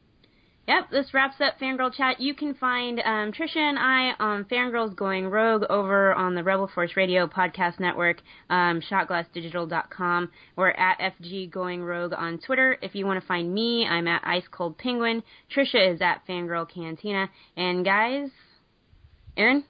Yep, 0.69 0.91
this 0.91 1.15
wraps 1.15 1.37
up 1.41 1.59
Fangirl 1.59 1.95
Chat. 1.95 2.21
You 2.21 2.35
can 2.35 2.53
find 2.53 3.01
um, 3.01 3.33
Trisha 3.33 3.57
and 3.57 3.79
I 3.79 4.13
on 4.21 4.45
Fangirls 4.45 4.95
Going 4.95 5.27
Rogue 5.27 5.63
over 5.71 6.13
on 6.13 6.35
the 6.35 6.45
Rebel 6.45 6.71
Force 6.75 6.91
Radio 6.95 7.27
Podcast 7.27 7.81
Network, 7.81 8.19
um, 8.51 8.83
shotglassdigital.com. 8.83 10.29
We're 10.57 10.73
at 10.73 10.99
FG 10.99 11.51
Going 11.51 11.83
Rogue 11.83 12.13
on 12.15 12.39
Twitter. 12.39 12.77
If 12.83 12.95
you 12.95 13.07
want 13.07 13.19
to 13.19 13.27
find 13.27 13.55
me, 13.55 13.87
I'm 13.87 14.07
at 14.07 14.21
Ice 14.27 14.45
Cold 14.51 14.77
Penguin. 14.77 15.23
Trisha 15.51 15.95
is 15.95 16.03
at 16.03 16.21
Fangirl 16.29 16.71
Cantina. 16.71 17.31
And 17.57 17.83
guys, 17.83 18.29
Aaron? 19.39 19.65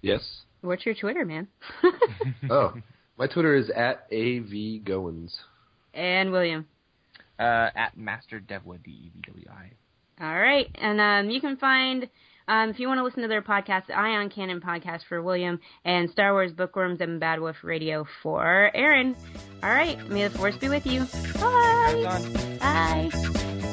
Yes. 0.00 0.22
What's 0.62 0.86
your 0.86 0.94
Twitter, 0.94 1.26
man? 1.26 1.48
oh, 2.48 2.72
my 3.18 3.26
Twitter 3.26 3.54
is 3.54 3.68
at 3.68 4.10
avgoins. 4.10 5.34
And 5.92 6.32
William? 6.32 6.66
Uh, 7.38 7.70
at 7.74 7.96
Master 7.96 8.40
Devwa, 8.40 8.82
D-E-V-W-I. 8.82 9.70
All 10.20 10.40
right. 10.40 10.66
And 10.74 11.00
um, 11.00 11.30
you 11.30 11.40
can 11.40 11.56
find, 11.56 12.08
um, 12.48 12.70
if 12.70 12.80
you 12.80 12.88
want 12.88 12.98
to 12.98 13.04
listen 13.04 13.22
to 13.22 13.28
their 13.28 13.42
podcast, 13.42 13.86
the 13.86 13.96
Ion 13.96 14.30
Cannon 14.30 14.60
podcast 14.60 15.02
for 15.08 15.22
William 15.22 15.60
and 15.84 16.10
Star 16.10 16.32
Wars 16.32 16.52
Bookworms 16.52 17.00
and 17.00 17.20
Bad 17.20 17.40
Wolf 17.40 17.56
Radio 17.62 18.04
for 18.22 18.70
Aaron. 18.74 19.14
All 19.62 19.70
right. 19.70 19.98
May 20.08 20.26
the 20.26 20.36
Force 20.36 20.56
be 20.56 20.68
with 20.68 20.86
you. 20.86 21.06
Bye. 21.40 22.58
Bye. 22.58 23.67